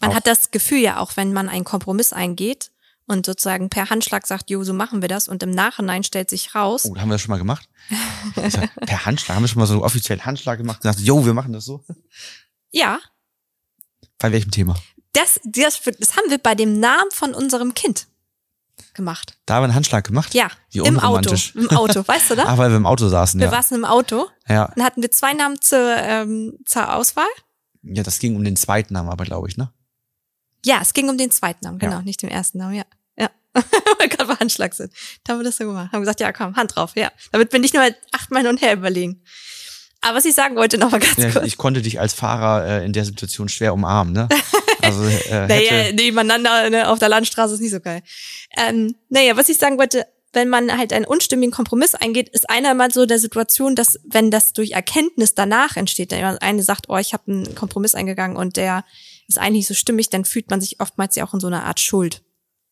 man 0.00 0.14
hat 0.16 0.26
das 0.26 0.50
Gefühl 0.50 0.80
ja 0.80 0.98
auch, 0.98 1.16
wenn 1.16 1.32
man 1.32 1.48
einen 1.48 1.64
Kompromiss 1.64 2.12
eingeht 2.12 2.72
und 3.06 3.24
sozusagen 3.24 3.70
per 3.70 3.88
Handschlag 3.90 4.26
sagt, 4.26 4.50
jo, 4.50 4.64
so 4.64 4.72
machen 4.72 5.02
wir 5.02 5.08
das 5.08 5.28
und 5.28 5.44
im 5.44 5.52
Nachhinein 5.52 6.02
stellt 6.02 6.28
sich 6.28 6.56
raus. 6.56 6.86
Oh, 6.86 6.96
haben 6.96 7.08
wir 7.08 7.14
das 7.14 7.20
schon 7.22 7.30
mal 7.30 7.38
gemacht? 7.38 7.68
Also, 8.34 8.58
per 8.84 9.06
Handschlag, 9.06 9.36
haben 9.36 9.44
wir 9.44 9.48
schon 9.48 9.60
mal 9.60 9.66
so 9.66 9.84
offiziell 9.84 10.20
Handschlag 10.20 10.58
gemacht 10.58 10.78
und 10.78 10.82
gesagt, 10.82 11.06
jo, 11.06 11.24
wir 11.24 11.34
machen 11.34 11.52
das 11.52 11.64
so? 11.64 11.84
Ja. 12.72 12.98
Bei 14.18 14.32
welchem 14.32 14.50
Thema? 14.50 14.74
Das, 15.16 15.40
das, 15.44 15.80
das 15.98 16.16
haben 16.16 16.28
wir 16.28 16.38
bei 16.38 16.54
dem 16.54 16.78
Namen 16.78 17.10
von 17.10 17.32
unserem 17.32 17.72
Kind 17.72 18.06
gemacht. 18.92 19.38
Da 19.46 19.54
haben 19.54 19.62
wir 19.62 19.64
einen 19.64 19.74
Handschlag 19.74 20.06
gemacht? 20.06 20.34
Ja. 20.34 20.50
Wie 20.70 20.80
im 20.80 20.98
Auto. 21.00 21.34
Im 21.54 21.70
Auto, 21.70 22.06
weißt 22.06 22.30
du 22.30 22.34
das? 22.36 22.46
Ah, 22.46 22.58
weil 22.58 22.68
wir 22.68 22.76
im 22.76 22.84
Auto 22.84 23.08
saßen, 23.08 23.40
wir 23.40 23.46
ja. 23.46 23.50
Wir 23.50 23.56
saßen 23.56 23.76
im 23.76 23.86
Auto. 23.86 24.28
Ja. 24.46 24.70
Dann 24.74 24.84
hatten 24.84 25.00
wir 25.00 25.10
zwei 25.10 25.32
Namen 25.32 25.60
zur, 25.60 25.96
ähm, 25.96 26.58
zur 26.66 26.94
Auswahl. 26.94 27.26
Ja, 27.82 28.02
das 28.02 28.18
ging 28.18 28.36
um 28.36 28.44
den 28.44 28.56
zweiten 28.56 28.92
Namen 28.92 29.08
aber, 29.08 29.24
glaube 29.24 29.48
ich, 29.48 29.56
ne? 29.56 29.72
Ja, 30.64 30.80
es 30.82 30.92
ging 30.92 31.08
um 31.08 31.16
den 31.16 31.30
zweiten 31.30 31.64
Namen, 31.64 31.78
genau, 31.78 31.96
ja. 31.96 32.02
nicht 32.02 32.20
den 32.20 32.30
ersten 32.30 32.58
Namen, 32.58 32.74
ja. 32.74 32.84
Ja. 33.16 33.30
Weil 33.98 34.08
gerade 34.08 34.26
bei 34.26 34.34
Handschlag 34.34 34.74
sind. 34.74 34.92
Da 35.24 35.32
haben 35.32 35.40
wir 35.40 35.44
das 35.44 35.56
so 35.56 35.64
gemacht. 35.64 35.92
Haben 35.92 36.00
gesagt, 36.00 36.20
ja, 36.20 36.32
komm, 36.32 36.56
Hand 36.56 36.76
drauf, 36.76 36.92
ja. 36.96 37.10
Damit 37.32 37.50
bin 37.50 37.64
ich 37.64 37.72
nur 37.72 37.84
achtmal 38.12 38.42
hin 38.42 38.50
und 38.50 38.60
her 38.60 38.74
überlegen. 38.74 39.22
Aber 40.02 40.16
was 40.16 40.24
ich 40.24 40.34
sagen 40.34 40.56
wollte, 40.56 40.76
noch 40.78 40.90
mal 40.90 41.00
ganz 41.00 41.16
ja, 41.16 41.30
kurz. 41.30 41.46
Ich 41.46 41.56
konnte 41.56 41.80
dich 41.80 42.00
als 42.00 42.12
Fahrer 42.12 42.66
äh, 42.66 42.84
in 42.84 42.92
der 42.92 43.04
Situation 43.04 43.48
schwer 43.48 43.72
umarmen, 43.72 44.12
ne? 44.12 44.28
Also, 44.82 45.04
äh, 45.04 45.46
naja, 45.48 45.92
nebeneinander 45.92 46.70
ne, 46.70 46.88
auf 46.88 46.98
der 46.98 47.08
Landstraße 47.08 47.54
ist 47.54 47.60
nicht 47.60 47.70
so 47.70 47.80
geil. 47.80 48.02
Ähm, 48.56 48.94
naja, 49.08 49.36
was 49.36 49.48
ich 49.48 49.58
sagen 49.58 49.78
wollte, 49.78 50.06
wenn 50.32 50.48
man 50.48 50.76
halt 50.76 50.92
einen 50.92 51.06
unstimmigen 51.06 51.52
Kompromiss 51.52 51.94
eingeht, 51.94 52.28
ist 52.28 52.50
einer 52.50 52.74
mal 52.74 52.90
so 52.90 53.06
der 53.06 53.18
Situation, 53.18 53.74
dass 53.74 53.98
wenn 54.04 54.30
das 54.30 54.52
durch 54.52 54.72
Erkenntnis 54.72 55.34
danach 55.34 55.76
entsteht, 55.76 56.10
der 56.12 56.42
eine 56.42 56.62
sagt, 56.62 56.90
oh, 56.90 56.96
ich 56.98 57.14
habe 57.14 57.32
einen 57.32 57.54
Kompromiss 57.54 57.94
eingegangen 57.94 58.36
und 58.36 58.56
der 58.56 58.84
ist 59.28 59.38
eigentlich 59.38 59.60
nicht 59.60 59.68
so 59.68 59.74
stimmig, 59.74 60.10
dann 60.10 60.24
fühlt 60.24 60.50
man 60.50 60.60
sich 60.60 60.80
oftmals 60.80 61.16
ja 61.16 61.26
auch 61.26 61.32
in 61.32 61.40
so 61.40 61.46
einer 61.46 61.64
Art 61.64 61.80
Schuld. 61.80 62.22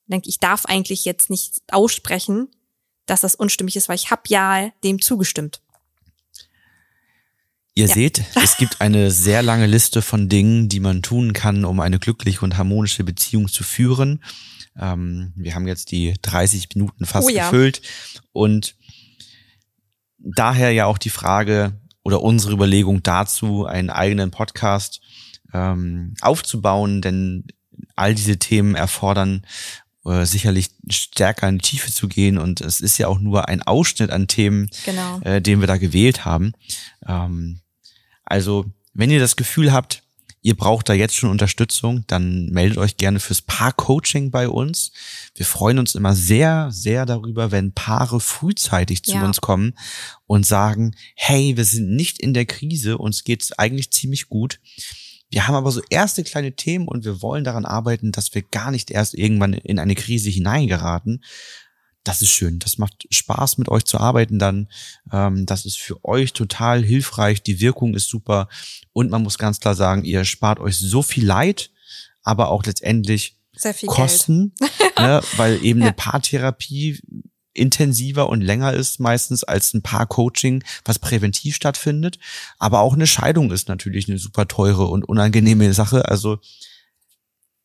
Denke, 0.07 0.29
ich 0.29 0.39
darf 0.39 0.67
eigentlich 0.67 1.07
jetzt 1.07 1.31
nicht 1.31 1.63
aussprechen, 1.73 2.49
dass 3.07 3.23
das 3.23 3.35
unstimmig 3.35 3.77
ist, 3.77 3.89
weil 3.89 3.97
ich 3.97 4.11
habe 4.11 4.23
ja 4.29 4.71
dem 4.83 5.01
zugestimmt. 5.01 5.63
Ihr 7.75 7.87
ja. 7.87 7.95
seht, 7.95 8.23
es 8.43 8.57
gibt 8.59 8.81
eine 8.81 9.11
sehr 9.11 9.43
lange 9.43 9.67
Liste 9.67 10.01
von 10.03 10.29
Dingen, 10.29 10.69
die 10.69 10.81
man 10.81 11.03
tun 11.03 11.33
kann, 11.33 11.65
um 11.65 11.81
eine 11.81 11.99
glückliche 11.99 12.43
und 12.43 12.57
harmonische 12.57 13.05
Beziehung 13.05 13.49
zu 13.49 13.65
führen. 13.65 14.23
Ähm, 14.79 15.33
wir 15.37 15.55
haben 15.55 15.67
jetzt 15.67 15.91
die 15.91 16.15
30 16.23 16.69
Minuten 16.75 17.05
fast 17.05 17.27
oh 17.27 17.31
ja. 17.31 17.51
gefüllt 17.51 17.83
und 18.33 18.77
daher 20.19 20.71
ja 20.73 20.87
auch 20.87 20.99
die 20.99 21.11
Frage 21.11 21.81
oder 22.03 22.23
unsere 22.23 22.53
Überlegung 22.53 23.03
dazu, 23.03 23.67
einen 23.67 23.91
eigenen 23.91 24.31
Podcast 24.31 25.01
ähm, 25.53 26.15
aufzubauen, 26.21 27.03
denn 27.03 27.47
all 27.97 28.15
diese 28.15 28.39
Themen 28.39 28.75
erfordern 28.75 29.47
äh, 30.05 30.25
sicherlich 30.27 30.71
stärker 30.91 31.49
in 31.49 31.59
die 31.59 31.63
Tiefe 31.69 31.91
zu 31.93 32.09
gehen 32.09 32.39
und 32.39 32.61
es 32.61 32.81
ist 32.81 32.99
ja 32.99 33.09
auch 33.09 33.19
nur 33.19 33.49
ein 33.49 33.63
Ausschnitt 33.63 34.11
an 34.11 34.29
Themen, 34.29 34.69
genau. 34.85 35.21
äh, 35.21 35.41
den 35.41 35.61
wir 35.61 35.67
da 35.67 35.77
gewählt 35.77 36.25
haben. 36.25 36.53
Ähm, 37.07 37.61
also 38.25 38.67
wenn 38.93 39.11
ihr 39.11 39.21
das 39.21 39.37
Gefühl 39.37 39.73
habt, 39.73 40.03
ihr 40.45 40.55
braucht 40.57 40.89
da 40.91 40.93
jetzt 40.93 41.17
schon 41.17 41.31
Unterstützung, 41.31 42.05
dann 42.07 42.51
meldet 42.51 42.77
euch 42.77 42.99
gerne 42.99 43.19
fürs 43.19 43.41
Paar-Coaching 43.41 44.31
bei 44.31 44.49
uns. 44.49 44.93
Wir 45.35 45.47
freuen 45.47 45.79
uns 45.79 45.95
immer 45.95 46.15
sehr, 46.15 46.69
sehr 46.71 47.07
darüber, 47.07 47.51
wenn 47.51 47.73
Paare 47.73 48.21
frühzeitig 48.21 49.03
zu 49.05 49.15
ja. 49.15 49.25
uns 49.25 49.41
kommen 49.41 49.73
und 50.27 50.45
sagen, 50.45 50.95
hey, 51.17 51.57
wir 51.57 51.65
sind 51.65 51.97
nicht 51.97 52.21
in 52.21 52.35
der 52.35 52.45
Krise, 52.45 52.99
uns 52.99 53.25
geht's 53.25 53.53
eigentlich 53.53 53.91
ziemlich 53.91 54.29
gut. 54.29 54.61
Wir 55.31 55.49
haben 55.49 55.55
aber 55.55 55.73
so 55.73 55.81
erste 55.89 56.23
kleine 56.23 56.55
Themen 56.55 56.87
und 56.87 57.05
wir 57.07 57.23
wollen 57.23 57.43
daran 57.43 57.65
arbeiten, 57.65 58.13
dass 58.13 58.35
wir 58.35 58.43
gar 58.43 58.71
nicht 58.71 58.91
erst 58.91 59.15
irgendwann 59.15 59.55
in 59.55 59.79
eine 59.79 59.95
Krise 59.95 60.29
hineingeraten, 60.29 61.25
das 62.05 62.21
ist 62.21 62.31
schön. 62.31 62.59
Das 62.59 62.79
macht 62.79 63.07
Spaß, 63.11 63.59
mit 63.59 63.69
euch 63.69 63.85
zu 63.85 63.99
arbeiten 63.99 64.39
dann. 64.39 64.69
Ähm, 65.11 65.47
das 65.47 65.65
ist 65.65 65.79
für 65.79 66.05
euch 66.05 66.35
total 66.35 66.85
hilfreich. 66.85 67.43
Die 67.43 67.61
Wirkung 67.61 67.95
ist 67.95 68.09
super. 68.09 68.49
Und 68.93 69.11
man 69.11 69.23
muss 69.23 69.39
ganz 69.39 69.59
klar 69.59 69.75
sagen, 69.75 70.05
ihr 70.05 70.25
spart 70.25 70.61
euch 70.61 70.79
so 70.79 71.03
viel 71.03 71.25
Leid, 71.25 71.71
aber 72.23 72.51
auch 72.51 72.65
letztendlich 72.65 73.39
Kosten, 73.87 74.53
ne, 74.99 75.23
weil 75.37 75.65
eben 75.65 75.81
ja. 75.81 75.87
eine 75.87 75.95
Paartherapie 75.95 77.01
intensiver 77.53 78.29
und 78.29 78.41
länger 78.41 78.73
ist 78.73 78.99
meistens 78.99 79.45
als 79.45 79.73
ein 79.75 79.83
Paar-Coaching, 79.83 80.65
was 80.85 80.99
präventiv 80.99 81.55
stattfindet. 81.55 82.19
Aber 82.59 82.81
auch 82.81 82.95
eine 82.95 83.07
Scheidung 83.07 83.53
ist 83.53 83.69
natürlich 83.69 84.09
eine 84.09 84.19
super 84.19 84.49
teure 84.49 84.87
und 84.87 85.05
unangenehme 85.05 85.73
Sache. 85.73 86.09
Also 86.09 86.39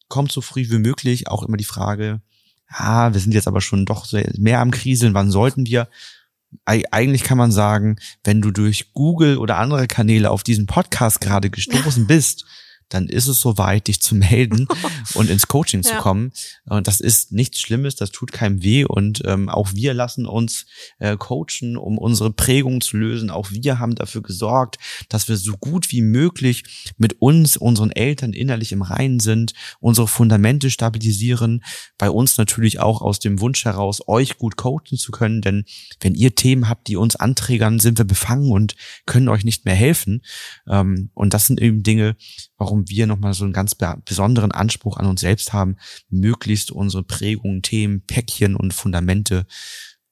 kommt 0.08 0.32
so 0.32 0.42
früh 0.42 0.70
wie 0.70 0.78
möglich. 0.78 1.28
Auch 1.28 1.44
immer 1.44 1.58
die 1.58 1.64
Frage, 1.64 2.22
ah, 2.70 3.14
wir 3.14 3.20
sind 3.20 3.34
jetzt 3.34 3.48
aber 3.48 3.62
schon 3.62 3.86
doch 3.86 4.08
mehr 4.38 4.60
am 4.60 4.72
Kriseln, 4.72 5.14
wann 5.14 5.32
sollten 5.32 5.66
wir? 5.66 5.88
Eigentlich 6.66 7.24
kann 7.24 7.38
man 7.38 7.52
sagen, 7.52 7.98
wenn 8.24 8.42
du 8.42 8.50
durch 8.52 8.94
Google 8.94 9.38
oder 9.38 9.58
andere 9.58 9.88
Kanäle 9.88 10.32
auf 10.32 10.44
diesen 10.44 10.66
Podcast 10.66 11.22
gerade 11.22 11.50
gestoßen 11.50 12.08
bist, 12.08 12.46
dann 12.90 13.08
ist 13.08 13.28
es 13.28 13.40
soweit, 13.40 13.88
dich 13.88 14.02
zu 14.02 14.16
melden 14.16 14.68
und 15.14 15.30
ins 15.30 15.48
Coaching 15.48 15.84
ja. 15.84 15.92
zu 15.92 15.98
kommen. 15.98 16.32
Und 16.66 16.88
das 16.88 17.00
ist 17.00 17.32
nichts 17.32 17.60
Schlimmes, 17.60 17.96
das 17.96 18.12
tut 18.12 18.32
keinem 18.32 18.64
weh. 18.64 18.84
Und 18.84 19.22
ähm, 19.26 19.48
auch 19.48 19.70
wir 19.74 19.94
lassen 19.94 20.26
uns 20.26 20.66
äh, 20.98 21.16
coachen, 21.16 21.78
um 21.78 21.98
unsere 21.98 22.32
Prägung 22.32 22.82
zu 22.82 22.98
lösen. 22.98 23.30
Auch 23.30 23.52
wir 23.52 23.80
haben 23.80 23.96
dafür 23.96 24.22
gesorgt, 24.22 24.78
dass 25.08 25.28
wir 25.28 25.38
so 25.38 25.54
gut 25.54 25.92
wie 25.92 26.02
möglich 26.02 26.94
mit 26.98 27.22
uns, 27.22 27.58
unseren 27.58 27.92
Eltern 27.92 28.34
innerlich 28.34 28.72
im 28.72 28.82
Reinen 28.82 29.20
sind, 29.20 29.54
unsere 29.80 30.08
Fundamente 30.08 30.70
stabilisieren. 30.70 31.64
Bei 31.98 32.10
uns 32.10 32.38
natürlich 32.38 32.80
auch 32.80 33.02
aus 33.02 33.20
dem 33.20 33.40
Wunsch 33.40 33.66
heraus, 33.66 34.02
euch 34.08 34.38
gut 34.38 34.58
coachen 34.58 34.98
zu 34.98 35.12
können. 35.12 35.42
Denn 35.42 35.66
wenn 36.00 36.16
ihr 36.16 36.36
Themen 36.36 36.68
habt, 36.68 36.88
die 36.88 36.96
uns 36.96 37.16
anträgern, 37.16 37.80
sind 37.80 37.98
wir 37.98 38.06
befangen 38.06 38.52
und 38.52 38.76
können 39.06 39.30
euch 39.30 39.44
nicht 39.44 39.66
mehr 39.66 39.76
helfen. 39.76 40.22
Ähm, 40.68 41.12
und 41.14 41.34
das 41.34 41.48
sind 41.48 41.62
eben 41.62 41.84
Dinge, 41.84 42.16
warum 42.60 42.88
wir 42.88 43.08
nochmal 43.08 43.34
so 43.34 43.46
einen 43.46 43.54
ganz 43.54 43.76
besonderen 44.06 44.52
Anspruch 44.52 44.98
an 44.98 45.08
uns 45.08 45.22
selbst 45.22 45.54
haben, 45.54 45.78
möglichst 46.10 46.72
unsere 46.72 47.04
Prägungen, 47.04 47.64
Themen, 47.64 48.02
Päckchen 48.06 48.56
und 48.56 48.74
Fundamente 48.74 49.48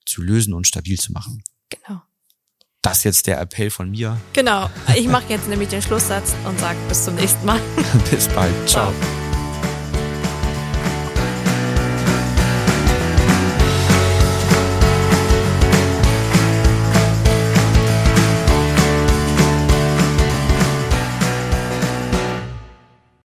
zu 0.06 0.24
lösen 0.24 0.54
und 0.54 0.66
stabil 0.66 0.98
zu 0.98 1.12
machen. 1.12 1.44
Genau. 1.70 2.02
Das 2.82 3.00
ist 3.00 3.04
jetzt 3.04 3.28
der 3.28 3.42
Appell 3.42 3.70
von 3.70 3.92
mir. 3.92 4.20
Genau. 4.34 4.70
Ich 4.96 5.08
mache 5.08 5.26
jetzt 5.30 5.50
nämlich 5.50 5.70
den 5.70 5.82
Schlusssatz 5.82 6.36
und 6.46 6.60
sage 6.60 6.80
bis 6.88 7.04
zum 7.04 7.16
nächsten 7.16 7.46
Mal. 7.46 7.60
bis 8.10 8.28
bald. 8.30 8.54
Ciao. 8.68 8.92
Ciao. 8.94 9.27